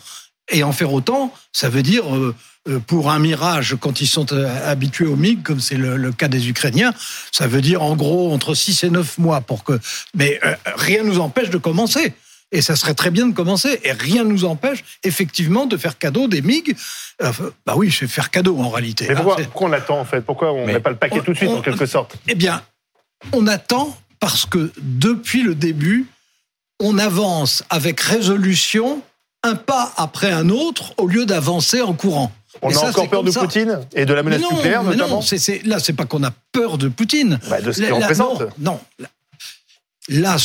Et 0.50 0.64
en 0.64 0.72
faire 0.72 0.94
autant, 0.94 1.34
ça 1.52 1.68
veut 1.68 1.84
dire 1.84 2.16
euh, 2.16 2.34
euh, 2.70 2.80
pour 2.80 3.12
un 3.12 3.20
mirage, 3.20 3.76
quand 3.80 4.00
ils 4.00 4.08
sont 4.08 4.32
euh, 4.32 4.70
habitués 4.70 5.06
au 5.06 5.18
MiG, 5.18 5.44
comme 5.44 5.60
c'est 5.60 5.76
le, 5.76 6.12
cas 6.14 6.30
des 6.30 6.50
Ukrainiens, 6.50 6.94
ça 7.32 7.48
veut 7.48 7.62
dire 7.62 7.84
en 7.84 7.96
gros 7.96 8.34
entre 8.34 8.54
6 8.54 8.86
et 8.86 8.90
9 8.90 9.18
mois 9.18 9.42
pour 9.42 9.64
que. 9.66 9.80
Mais 10.16 10.40
rien 10.76 11.04
ne 11.04 11.10
nous 11.10 11.20
empêche 11.20 11.50
de 11.50 11.58
commencer. 11.58 12.14
Et 12.54 12.62
ça 12.62 12.78
serait 12.78 12.94
très 12.94 13.12
bien 13.12 13.28
de 13.28 13.34
commencer. 13.34 13.82
Et 13.84 13.92
rien 13.92 14.24
ne 14.24 14.30
nous 14.30 14.46
empêche, 14.46 14.86
effectivement, 15.04 15.66
de 15.66 15.76
faire 15.76 15.98
cadeau 15.98 16.30
des 16.30 16.42
MiG. 16.42 16.78
bah 17.20 17.74
oui, 17.76 17.90
je 17.90 18.02
vais 18.02 18.08
faire 18.08 18.30
cadeau 18.30 18.58
en 18.58 18.70
réalité. 18.70 19.06
Mais 19.10 19.16
pourquoi, 19.16 19.68
on 19.68 19.74
attend 19.74 20.00
en 20.00 20.06
fait? 20.06 20.22
Pourquoi 20.22 20.54
on 20.54 20.66
met 20.66 20.80
pas 20.80 20.92
le 20.92 20.96
paquet 20.96 21.20
tout 21.20 21.34
de 21.34 21.38
suite 21.38 21.50
en 21.50 21.62
quelque 21.62 21.86
sorte? 21.86 22.16
Eh 22.30 22.36
bien, 22.36 22.62
on 23.34 23.48
attend 23.48 23.98
parce 24.22 24.46
que 24.46 24.72
depuis 24.78 25.44
le 25.44 25.56
début, 25.56 26.08
on 26.80 26.98
avance 26.98 27.64
avec 27.70 28.00
résolution 28.00 29.02
un 29.44 29.56
pas 29.56 29.94
après 29.98 30.32
un 30.32 30.50
autre 30.50 30.94
au 30.98 31.08
lieu 31.08 31.26
d'avancer 31.26 31.82
en 31.82 31.94
courant. 31.94 32.32
On 32.62 32.76
a 32.76 32.90
encore 32.90 33.10
peur 33.10 33.24
de 33.24 33.32
Poutine 33.32 33.80
et 33.94 34.06
de 34.06 34.14
la 34.14 34.24
menace 34.24 34.42
nucléaire, 34.42 34.84
notamment. 34.84 35.08
Non, 35.18 35.22
c'est, 35.22 35.64
là, 35.66 35.80
c'est 35.80 35.94
pas 35.94 36.06
qu'on 36.06 36.24
a 36.24 36.32
peur 36.52 36.78
de 36.78 36.88
Poutine. 36.88 37.40
Bah, 37.50 37.62
de 37.62 37.72
ce 37.72 37.82
qu'il 37.82 37.94
représente. 37.94 38.42
Non, 38.58 38.80
non, 39.00 39.08
Là, 40.10 40.38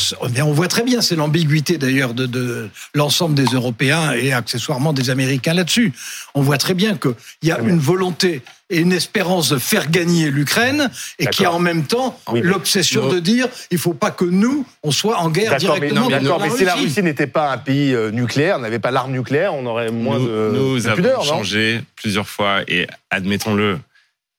on 0.44 0.52
voit 0.52 0.66
très 0.66 0.82
bien, 0.82 1.00
c'est 1.00 1.14
l'ambiguïté 1.14 1.78
d'ailleurs 1.78 2.14
de, 2.14 2.68
l'ensemble 2.94 3.34
des 3.34 3.44
Européens 3.44 4.12
et 4.12 4.32
accessoirement 4.32 4.92
des 4.92 5.08
Américains 5.08 5.54
là-dessus. 5.54 5.92
On 6.34 6.42
voit 6.42 6.58
très 6.58 6.74
bien 6.74 6.96
qu'il 6.96 7.14
y 7.44 7.52
a 7.52 7.60
une 7.60 7.78
volonté 7.78 8.42
et 8.70 8.78
une 8.78 8.92
espérance 8.92 9.50
de 9.50 9.58
faire 9.58 9.88
gagner 9.90 10.30
l'Ukraine 10.30 10.90
et 11.18 11.26
qu'il 11.26 11.44
y 11.44 11.46
a 11.46 11.52
en 11.52 11.60
même 11.60 11.84
temps 11.84 12.18
l'obsession 12.32 13.08
de 13.08 13.20
dire 13.20 13.46
il 13.70 13.78
faut 13.78 13.94
pas 13.94 14.10
que 14.10 14.24
nous, 14.24 14.66
on 14.82 14.90
soit 14.90 15.18
en 15.18 15.30
guerre 15.30 15.56
directement 15.56 16.08
mais, 16.08 16.20
mais 16.20 16.56
si 16.56 16.64
la 16.64 16.74
Russie 16.74 17.02
n'était 17.02 17.26
pas 17.26 17.52
un 17.52 17.58
pays 17.58 17.94
euh, 17.94 18.10
nucléaire, 18.10 18.58
n'avait 18.58 18.78
pas 18.78 18.90
l'arme 18.90 19.12
nucléaire, 19.12 19.54
on 19.54 19.66
aurait 19.66 19.90
moins 19.90 20.18
de 20.18 20.50
Nous 20.54 20.88
avons 20.88 21.22
changé 21.22 21.82
plusieurs 21.94 22.28
fois 22.28 22.62
et 22.66 22.88
admettons-le, 23.10 23.78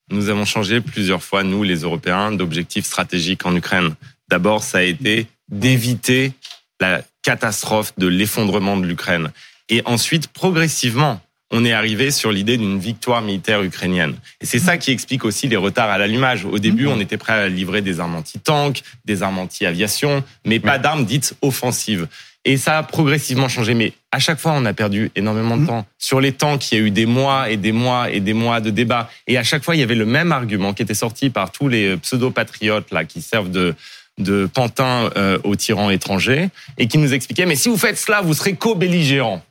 nous 0.10 0.30
avons 0.30 0.46
changé 0.46 0.82
plusieurs 0.82 1.24
fois, 1.24 1.44
nous 1.44 1.64
les 1.64 1.82
Européens, 1.82 2.32
d'objectifs 2.32 2.86
stratégiques 2.86 3.46
en 3.46 3.56
Ukraine. 3.56 3.96
D'abord, 4.30 4.64
ça 4.64 4.80
a 4.80 4.82
été 4.82 5.28
d'éviter 5.50 6.34
la 6.80 7.02
catastrophe 7.22 7.94
de 7.98 8.08
l'effondrement 8.08 8.78
de 8.78 8.86
l'Ukraine. 8.86 9.32
Et 9.70 9.82
ensuite, 9.86 10.28
progressivement, 10.28 11.22
on 11.52 11.64
est 11.66 11.72
arrivé 11.72 12.10
sur 12.10 12.32
l'idée 12.32 12.58
d'une 12.58 12.80
victoire 12.80 13.22
militaire 13.22 13.62
ukrainienne. 13.62 14.16
Et 14.42 14.46
c'est 14.46 14.60
ça 14.60 14.78
qui 14.78 14.92
explique 14.92 15.24
aussi 15.24 15.48
les 15.48 15.56
retards 15.56 15.90
à 15.90 16.00
l'allumage. 16.00 16.46
Au 16.46 16.58
début, 16.58 16.88
on 16.88 17.00
était 17.00 17.18
prêt 17.18 17.34
à 17.34 17.48
livrer 17.48 17.82
des 17.82 18.00
armes 18.00 18.16
anti-tanks, 18.16 18.82
des 19.06 19.22
armes 19.22 19.38
anti-aviation, 19.38 20.24
mais 20.46 20.60
pas 20.60 20.80
d'armes 20.80 21.06
dites 21.06 21.36
offensives. 21.44 22.08
Et 22.44 22.58
ça 22.58 22.80
a 22.80 22.84
progressivement 22.84 23.48
changé. 23.48 23.76
Mais 23.76 23.94
à 24.12 24.18
chaque 24.20 24.40
fois, 24.40 24.54
on 24.56 24.66
a 24.66 24.74
perdu 24.74 25.12
énormément 25.16 25.56
de 25.56 25.68
temps. 25.68 25.86
Sur 26.00 26.20
les 26.20 26.34
tanks, 26.34 26.72
il 26.72 26.78
y 26.78 26.82
a 26.82 26.84
eu 26.86 26.92
des 26.92 27.06
mois 27.06 27.50
et 27.50 27.58
des 27.58 27.72
mois 27.72 28.10
et 28.10 28.20
des 28.20 28.34
mois 28.34 28.60
de 28.60 28.72
débats. 28.72 29.10
Et 29.28 29.38
à 29.38 29.44
chaque 29.44 29.64
fois, 29.64 29.76
il 29.76 29.80
y 29.80 29.84
avait 29.84 29.96
le 29.96 30.08
même 30.08 30.32
argument 30.32 30.74
qui 30.74 30.82
était 30.82 30.94
sorti 30.94 31.30
par 31.30 31.52
tous 31.52 31.68
les 31.68 31.96
pseudo-patriotes 31.98 32.92
là 32.92 33.06
qui 33.06 33.22
servent 33.22 33.52
de 33.52 33.76
de 34.20 34.46
Pantin 34.46 35.10
euh, 35.18 35.40
aux 35.44 35.56
tyrans 35.56 35.90
étrangers 35.90 36.50
et 36.78 36.88
qui 36.88 36.98
nous 36.98 37.14
expliquait 37.14 37.46
mais 37.46 37.56
si 37.56 37.70
vous 37.70 37.78
faites 37.78 37.98
cela, 37.98 38.22
vous 38.22 38.34
serez 38.34 38.54
co-belligérant. 38.56 39.42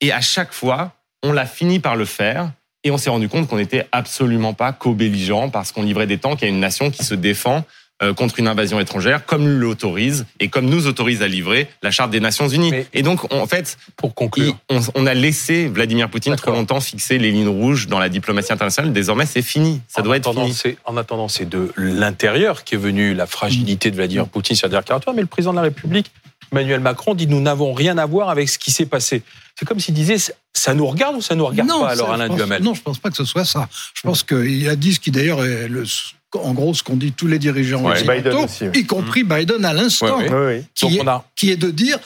Et 0.00 0.12
à 0.12 0.20
chaque 0.20 0.52
fois, 0.52 0.92
on 1.22 1.32
l'a 1.32 1.46
fini 1.46 1.78
par 1.78 1.96
le 1.96 2.06
faire 2.06 2.50
et 2.84 2.90
on 2.90 2.96
s'est 2.96 3.10
rendu 3.10 3.28
compte 3.28 3.48
qu'on 3.48 3.58
n'était 3.58 3.86
absolument 3.92 4.54
pas 4.54 4.72
co-belligérant 4.72 5.50
parce 5.50 5.72
qu'on 5.72 5.82
livrait 5.82 6.06
des 6.06 6.18
tanks 6.18 6.42
à 6.42 6.46
une 6.46 6.60
nation 6.60 6.90
qui 6.90 7.04
se 7.04 7.14
défend 7.14 7.64
contre 8.16 8.38
une 8.38 8.48
invasion 8.48 8.80
étrangère, 8.80 9.26
comme 9.26 9.46
l'autorise 9.46 10.26
et 10.38 10.48
comme 10.48 10.66
nous 10.66 10.86
autorise 10.86 11.22
à 11.22 11.28
livrer 11.28 11.68
la 11.82 11.90
Charte 11.90 12.10
des 12.10 12.20
Nations 12.20 12.48
Unies. 12.48 12.72
et 12.92 13.02
donc, 13.02 13.32
en 13.32 13.46
fait, 13.46 13.76
pour 13.96 14.14
conclure, 14.14 14.56
on, 14.94 15.06
a 15.06 15.14
laissé 15.14 15.68
Vladimir 15.68 16.08
Poutine 16.08 16.36
trop 16.36 16.52
longtemps 16.52 16.80
fixer 16.80 17.18
les 17.18 17.30
lignes 17.30 17.48
rouges 17.48 17.88
dans 17.88 17.98
la 17.98 18.08
diplomatie 18.08 18.52
internationale. 18.52 18.92
Désormais, 18.92 19.26
c'est 19.26 19.42
fini. 19.42 19.80
Ça 19.88 20.02
doit 20.02 20.16
être 20.16 20.32
fini. 20.32 20.76
En 20.84 20.96
attendant, 20.96 21.28
c'est 21.28 21.48
de 21.48 21.72
l'intérieur 21.76 22.64
qui 22.64 22.74
est 22.74 22.78
venu 22.78 23.14
la 23.14 23.26
fragilité 23.26 23.90
de 23.90 23.96
Vladimir 23.96 24.26
Poutine 24.28 24.56
sur 24.56 24.68
le 24.68 24.82
territoire. 24.82 25.14
Mais 25.14 25.22
le 25.22 25.26
président 25.26 25.52
de 25.52 25.56
la 25.56 25.62
République, 25.62 26.10
Emmanuel 26.52 26.80
Macron, 26.80 27.14
dit 27.14 27.26
nous 27.26 27.40
n'avons 27.40 27.72
rien 27.72 27.98
à 27.98 28.06
voir 28.06 28.30
avec 28.30 28.48
ce 28.48 28.58
qui 28.58 28.70
s'est 28.70 28.86
passé. 28.86 29.22
C'est 29.58 29.66
comme 29.66 29.80
s'il 29.80 29.94
disait 29.94 30.16
ça 30.52 30.74
nous 30.74 30.86
regarde 30.86 31.16
ou 31.16 31.22
ça 31.22 31.34
nous 31.34 31.46
regarde 31.46 31.68
pas 31.68 31.90
alors 31.90 32.12
Alain 32.12 32.28
Duhamel? 32.28 32.62
Non, 32.62 32.74
je 32.74 32.82
pense 32.82 32.98
pas 32.98 33.10
que 33.10 33.16
ce 33.16 33.24
soit 33.24 33.44
ça. 33.44 33.68
Je 33.94 34.02
pense 34.02 34.22
qu'il 34.22 34.68
a 34.68 34.76
dit 34.76 34.94
ce 34.94 35.00
qui 35.00 35.10
d'ailleurs 35.10 35.44
est 35.44 35.68
le 35.68 35.84
en 36.34 36.52
gros 36.52 36.74
ce 36.74 36.82
qu'ont 36.82 36.96
dit 36.96 37.12
tous 37.12 37.26
les 37.26 37.38
dirigeants 37.38 37.84
occidentaux, 37.84 38.46
y 38.74 38.84
compris 38.86 39.24
Biden 39.24 39.64
à 39.64 39.72
l'instant, 39.72 40.20
qui, 40.74 41.50
est, 41.50 41.56
de 41.56 41.70
dire, 41.70 41.98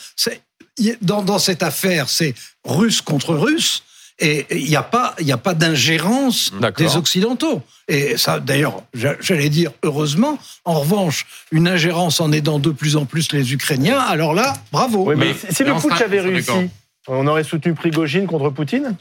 dans, 1.03 1.23
dans 1.23 1.39
cette 1.39 1.63
affaire, 1.63 2.09
c'est 2.09 2.35
russe 2.65 3.01
contre 3.01 3.35
russe, 3.35 3.83
et 4.21 4.47
il 4.51 4.69
n'y 4.69 4.77
a 4.77 4.83
pas, 4.83 5.17
a 5.29 5.37
pas 5.37 5.55
d'ingérence 5.55 6.53
des 6.77 6.97
Occidentaux. 6.97 7.63
Et 7.89 8.17
ça, 8.17 8.39
d'ailleurs, 8.39 8.83
j'allais 8.93 9.49
dire 9.49 9.73
heureusement. 9.83 10.39
En 10.65 10.81
revanche, 10.81 11.27
une 11.51 11.67
ingérence 11.67 12.21
en 12.21 12.31
aidant 12.31 12.59
de 12.61 12.71
plus 12.71 12.97
en 12.97 13.07
plus 13.07 13.33
les 13.33 13.53
Ukrainiens, 13.53 13.99
alors 13.99 14.33
là, 14.35 14.55
bravo. 14.71 15.13
mais 15.17 15.35
si 15.51 15.65
le 15.65 15.75
putsch 15.75 16.01
avait 16.01 16.21
réussi, 16.21 16.71
on 17.09 17.27
aurait 17.27 17.45
soutenu 17.45 17.75
Prigogine 17.75 18.27
contre 18.27 18.51
Poutine? 18.51 18.97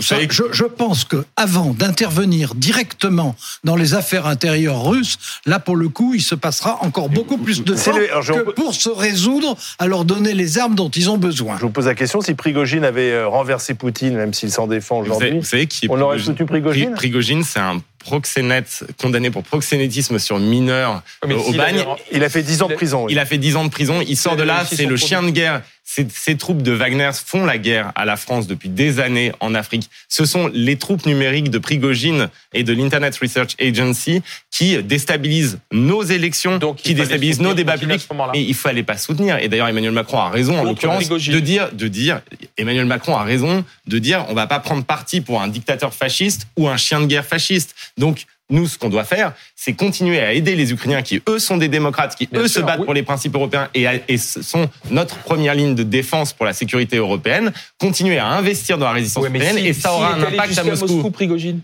Je, 0.00 0.64
pense 0.64 1.04
que 1.04 1.24
avant 1.36 1.70
d'intervenir 1.70 2.54
directement 2.54 3.36
dans 3.62 3.76
les 3.76 3.94
affaires 3.94 4.26
intérieures 4.26 4.84
russes, 4.84 5.18
là 5.46 5.58
pour 5.58 5.76
le 5.76 5.88
coup, 5.88 6.14
il 6.14 6.22
se 6.22 6.34
passera 6.34 6.78
encore 6.82 7.08
beaucoup 7.08 7.38
plus 7.38 7.62
de 7.62 7.74
temps 7.74 7.92
que 8.34 8.50
pour 8.52 8.74
se 8.74 8.88
résoudre 8.88 9.56
à 9.78 9.86
leur 9.86 10.04
donner 10.04 10.34
les 10.34 10.58
armes 10.58 10.74
dont 10.74 10.90
ils 10.90 11.10
ont 11.10 11.18
besoin. 11.18 11.56
Je 11.56 11.62
vous 11.62 11.70
pose 11.70 11.86
la 11.86 11.94
question 11.94 12.20
si 12.20 12.34
Prigogine 12.34 12.84
avait 12.84 13.12
euh, 13.12 13.28
renversé 13.28 13.74
Poutine, 13.74 14.14
même 14.14 14.34
s'il 14.34 14.50
s'en 14.50 14.66
défend 14.66 15.00
aujourd'hui, 15.00 15.40
on 15.88 16.00
aurait 16.00 16.18
soutenu 16.18 16.46
Prigogine. 16.46 16.94
Prigogine, 16.94 17.42
c'est 17.42 17.60
un 17.60 17.80
proxénète 18.04 18.84
condamné 19.00 19.30
pour 19.30 19.42
proxénétisme 19.42 20.18
sur 20.18 20.38
mineur 20.38 21.02
au 21.24 21.52
bagne. 21.52 21.84
Il 22.12 22.22
a 22.22 22.28
fait 22.28 22.42
10 22.42 22.62
ans 22.62 22.68
de 22.68 22.74
prison. 22.74 23.06
Il 23.08 23.18
a 23.18 23.24
fait 23.24 23.38
10 23.38 23.56
ans 23.56 23.64
de 23.64 23.70
prison. 23.70 24.00
Il 24.06 24.16
sort 24.16 24.36
de 24.36 24.42
là, 24.42 24.64
c'est 24.70 24.86
le 24.86 24.96
chien 24.96 25.22
de 25.22 25.30
guerre. 25.30 25.62
Ces, 25.86 26.36
troupes 26.36 26.62
de 26.62 26.72
Wagner 26.72 27.10
font 27.12 27.44
la 27.44 27.58
guerre 27.58 27.92
à 27.94 28.06
la 28.06 28.16
France 28.16 28.46
depuis 28.46 28.70
des 28.70 29.00
années 29.00 29.32
en 29.40 29.54
Afrique. 29.54 29.90
Ce 30.08 30.24
sont 30.24 30.50
les 30.52 30.76
troupes 30.76 31.04
numériques 31.04 31.50
de 31.50 31.58
Prigogine 31.58 32.30
et 32.54 32.64
de 32.64 32.72
l'Internet 32.72 33.14
Research 33.20 33.54
Agency 33.60 34.22
qui 34.50 34.82
déstabilisent 34.82 35.58
nos 35.72 36.02
élections, 36.02 36.58
qui 36.76 36.94
déstabilisent 36.94 37.40
nos 37.40 37.52
débats 37.52 37.76
publics. 37.76 38.08
Et 38.32 38.40
il 38.40 38.54
fallait 38.54 38.82
pas 38.82 38.96
soutenir. 38.96 39.38
Et 39.38 39.48
d'ailleurs, 39.48 39.68
Emmanuel 39.68 39.92
Macron 39.92 40.18
a 40.18 40.30
raison, 40.30 40.58
en 40.58 40.64
l'occurrence, 40.64 41.06
de 41.08 41.40
dire, 41.40 41.70
de 41.72 41.86
dire, 41.86 42.22
Emmanuel 42.56 42.86
Macron 42.86 43.16
a 43.16 43.22
raison 43.22 43.64
de 43.86 43.98
dire, 43.98 44.24
on 44.30 44.34
va 44.34 44.46
pas 44.46 44.60
prendre 44.60 44.84
parti 44.84 45.20
pour 45.20 45.42
un 45.42 45.48
dictateur 45.48 45.92
fasciste 45.92 46.48
ou 46.56 46.66
un 46.66 46.78
chien 46.78 47.00
de 47.02 47.06
guerre 47.06 47.26
fasciste. 47.26 47.74
Donc, 47.98 48.24
nous, 48.50 48.66
ce 48.66 48.78
qu'on 48.78 48.90
doit 48.90 49.04
faire, 49.04 49.32
c'est 49.56 49.72
continuer 49.72 50.20
à 50.20 50.32
aider 50.32 50.54
les 50.54 50.72
Ukrainiens 50.72 51.02
qui, 51.02 51.22
eux, 51.28 51.38
sont 51.38 51.56
des 51.56 51.68
démocrates, 51.68 52.14
qui, 52.14 52.28
eux, 52.34 52.46
se 52.46 52.60
battent 52.60 52.84
pour 52.84 52.94
les 52.94 53.02
principes 53.02 53.34
européens 53.34 53.68
et, 53.74 53.86
et, 54.08 54.18
sont 54.18 54.68
notre 54.90 55.16
première 55.18 55.54
ligne 55.54 55.74
de 55.74 55.82
défense 55.82 56.32
pour 56.32 56.44
la 56.44 56.52
sécurité 56.52 56.98
européenne. 56.98 57.52
Continuer 57.78 58.18
à 58.18 58.28
investir 58.28 58.76
dans 58.76 58.86
la 58.86 58.92
résistance 58.92 59.24
européenne 59.24 59.58
et 59.58 59.72
ça 59.72 59.94
aura 59.94 60.14
un 60.14 60.22
impact 60.22 60.58
à 60.58 60.64
Moscou. 60.64 60.88
Moscou 60.88 61.10
Prigogine. 61.10 61.60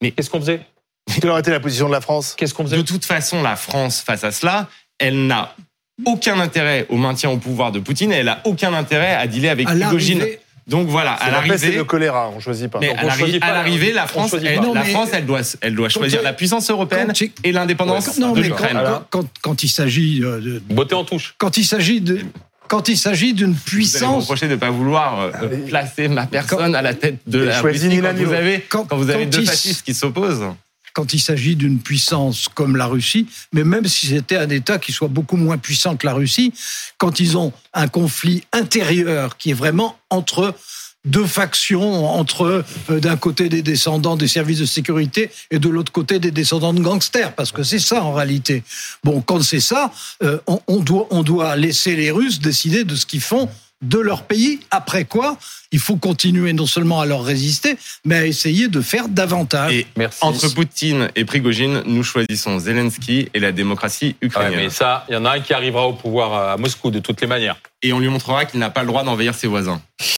Mais 0.00 0.12
qu'est-ce 0.12 0.30
qu'on 0.30 0.40
faisait? 0.40 0.60
Quelle 1.20 1.30
aurait 1.30 1.40
été 1.40 1.50
la 1.50 1.60
position 1.60 1.88
de 1.88 1.92
la 1.92 2.00
France 2.00 2.34
Qu'est-ce 2.36 2.54
qu'on 2.54 2.64
faisait? 2.64 2.76
De 2.76 2.82
toute 2.82 3.04
façon, 3.04 3.42
la 3.42 3.56
France, 3.56 4.00
face 4.00 4.22
à 4.22 4.30
cela, 4.30 4.68
elle 4.98 5.26
n'a 5.26 5.54
aucun 6.04 6.38
intérêt 6.38 6.86
au 6.90 6.96
maintien 6.96 7.30
au 7.30 7.38
pouvoir 7.38 7.72
de 7.72 7.80
Poutine 7.80 8.12
et 8.12 8.16
elle 8.16 8.28
a 8.28 8.40
aucun 8.44 8.72
intérêt 8.72 9.14
à 9.14 9.26
dealer 9.26 9.48
avec 9.48 9.66
Prigogine. 9.66 10.24
Donc 10.68 10.88
voilà, 10.88 11.12
à 11.12 11.30
l'arrivée, 11.30 11.72
le 11.72 11.84
choléra, 11.84 12.30
on 12.34 12.40
choisit 12.40 12.70
pas. 12.70 12.78
Mais 12.80 12.94
à 12.94 13.52
l'arrivée, 13.52 13.92
la 13.92 14.06
France, 14.06 14.34
elle, 14.34 14.60
la 14.74 14.84
France, 14.84 15.08
elle 15.12 15.26
doit, 15.26 15.40
elle 15.60 15.74
doit 15.74 15.88
choisir 15.88 16.22
la 16.22 16.32
puissance 16.32 16.70
européenne 16.70 17.12
et 17.42 17.52
l'indépendance 17.52 18.18
de 18.18 18.40
l'Ukraine. 18.40 18.78
Quand, 19.10 19.24
quand, 19.42 19.62
il 19.62 19.68
s'agit 19.68 20.22
euh, 20.22 20.40
de 20.40 20.74
beauté 20.74 20.94
en 20.94 21.04
touche, 21.04 21.34
quand 21.38 21.56
il 21.56 21.64
s'agit 21.64 22.00
de 22.00 22.20
quand 22.68 22.88
il 22.88 22.98
s'agit 22.98 23.32
d'une 23.32 23.54
puissance. 23.54 24.00
Vous 24.00 24.06
allez 24.06 24.20
reprocher 24.20 24.46
de 24.46 24.52
ne 24.52 24.56
pas 24.56 24.70
vouloir 24.70 25.20
euh, 25.20 25.30
ah, 25.32 25.68
placer 25.68 26.08
ma 26.08 26.26
personne 26.26 26.74
à 26.74 26.82
la 26.82 26.92
tête 26.92 27.16
de 27.26 27.38
la 27.38 27.62
Russie 27.62 28.00
quand 28.02 28.12
vous 28.14 28.32
avez, 28.34 28.60
quand, 28.68 28.94
vous 28.94 29.10
avez 29.10 29.24
deux 29.24 29.44
fascistes 29.44 29.82
qui 29.84 29.94
s'opposent 29.94 30.44
quand 30.92 31.12
il 31.12 31.20
s'agit 31.20 31.56
d'une 31.56 31.78
puissance 31.78 32.48
comme 32.48 32.76
la 32.76 32.86
Russie, 32.86 33.26
mais 33.52 33.64
même 33.64 33.86
si 33.86 34.06
c'était 34.06 34.36
un 34.36 34.50
État 34.50 34.78
qui 34.78 34.92
soit 34.92 35.08
beaucoup 35.08 35.36
moins 35.36 35.58
puissant 35.58 35.96
que 35.96 36.06
la 36.06 36.14
Russie, 36.14 36.52
quand 36.98 37.20
ils 37.20 37.36
ont 37.36 37.52
un 37.74 37.88
conflit 37.88 38.44
intérieur 38.52 39.36
qui 39.36 39.50
est 39.50 39.54
vraiment 39.54 39.98
entre 40.10 40.54
deux 41.04 41.26
factions 41.26 42.06
entre 42.06 42.64
euh, 42.90 43.00
d'un 43.00 43.16
côté 43.16 43.48
des 43.48 43.62
descendants 43.62 44.16
des 44.16 44.28
services 44.28 44.58
de 44.58 44.66
sécurité 44.66 45.30
et 45.50 45.58
de 45.58 45.68
l'autre 45.68 45.92
côté 45.92 46.18
des 46.18 46.30
descendants 46.30 46.74
de 46.74 46.80
gangsters, 46.80 47.34
parce 47.34 47.52
que 47.52 47.62
c'est 47.62 47.78
ça 47.78 48.02
en 48.02 48.12
réalité. 48.12 48.62
Bon, 49.04 49.20
quand 49.20 49.42
c'est 49.42 49.60
ça, 49.60 49.92
euh, 50.22 50.38
on, 50.46 50.80
doit, 50.80 51.06
on 51.10 51.22
doit 51.22 51.56
laisser 51.56 51.96
les 51.96 52.10
Russes 52.10 52.40
décider 52.40 52.84
de 52.84 52.94
ce 52.94 53.06
qu'ils 53.06 53.20
font 53.20 53.48
de 53.82 53.98
leur 53.98 54.24
pays, 54.24 54.60
après 54.70 55.04
quoi 55.04 55.38
il 55.70 55.78
faut 55.78 55.96
continuer 55.96 56.52
non 56.52 56.66
seulement 56.66 57.00
à 57.00 57.06
leur 57.06 57.24
résister, 57.24 57.76
mais 58.04 58.16
à 58.16 58.26
essayer 58.26 58.68
de 58.68 58.80
faire 58.80 59.08
davantage. 59.08 59.72
Et 59.72 59.86
entre 60.20 60.48
Poutine 60.54 61.10
et 61.14 61.24
Prigogine, 61.24 61.82
nous 61.84 62.02
choisissons 62.02 62.58
Zelensky 62.58 63.28
et 63.34 63.40
la 63.40 63.52
démocratie 63.52 64.16
ukrainienne. 64.22 64.60
mais 64.64 64.70
ça, 64.70 65.04
il 65.08 65.14
y 65.14 65.16
en 65.16 65.24
a 65.24 65.32
un 65.32 65.40
qui 65.40 65.52
arrivera 65.52 65.86
au 65.86 65.92
pouvoir 65.92 66.52
à 66.52 66.56
Moscou 66.56 66.90
de 66.90 67.00
toutes 67.00 67.20
les 67.20 67.26
manières. 67.26 67.56
Et 67.82 67.92
on 67.92 68.00
lui 68.00 68.08
montrera 68.08 68.44
qu'il 68.44 68.58
n'a 68.60 68.70
pas 68.70 68.80
le 68.80 68.88
droit 68.88 69.04
d'envahir 69.04 69.34
ses 69.34 69.46
voisins. 69.46 69.80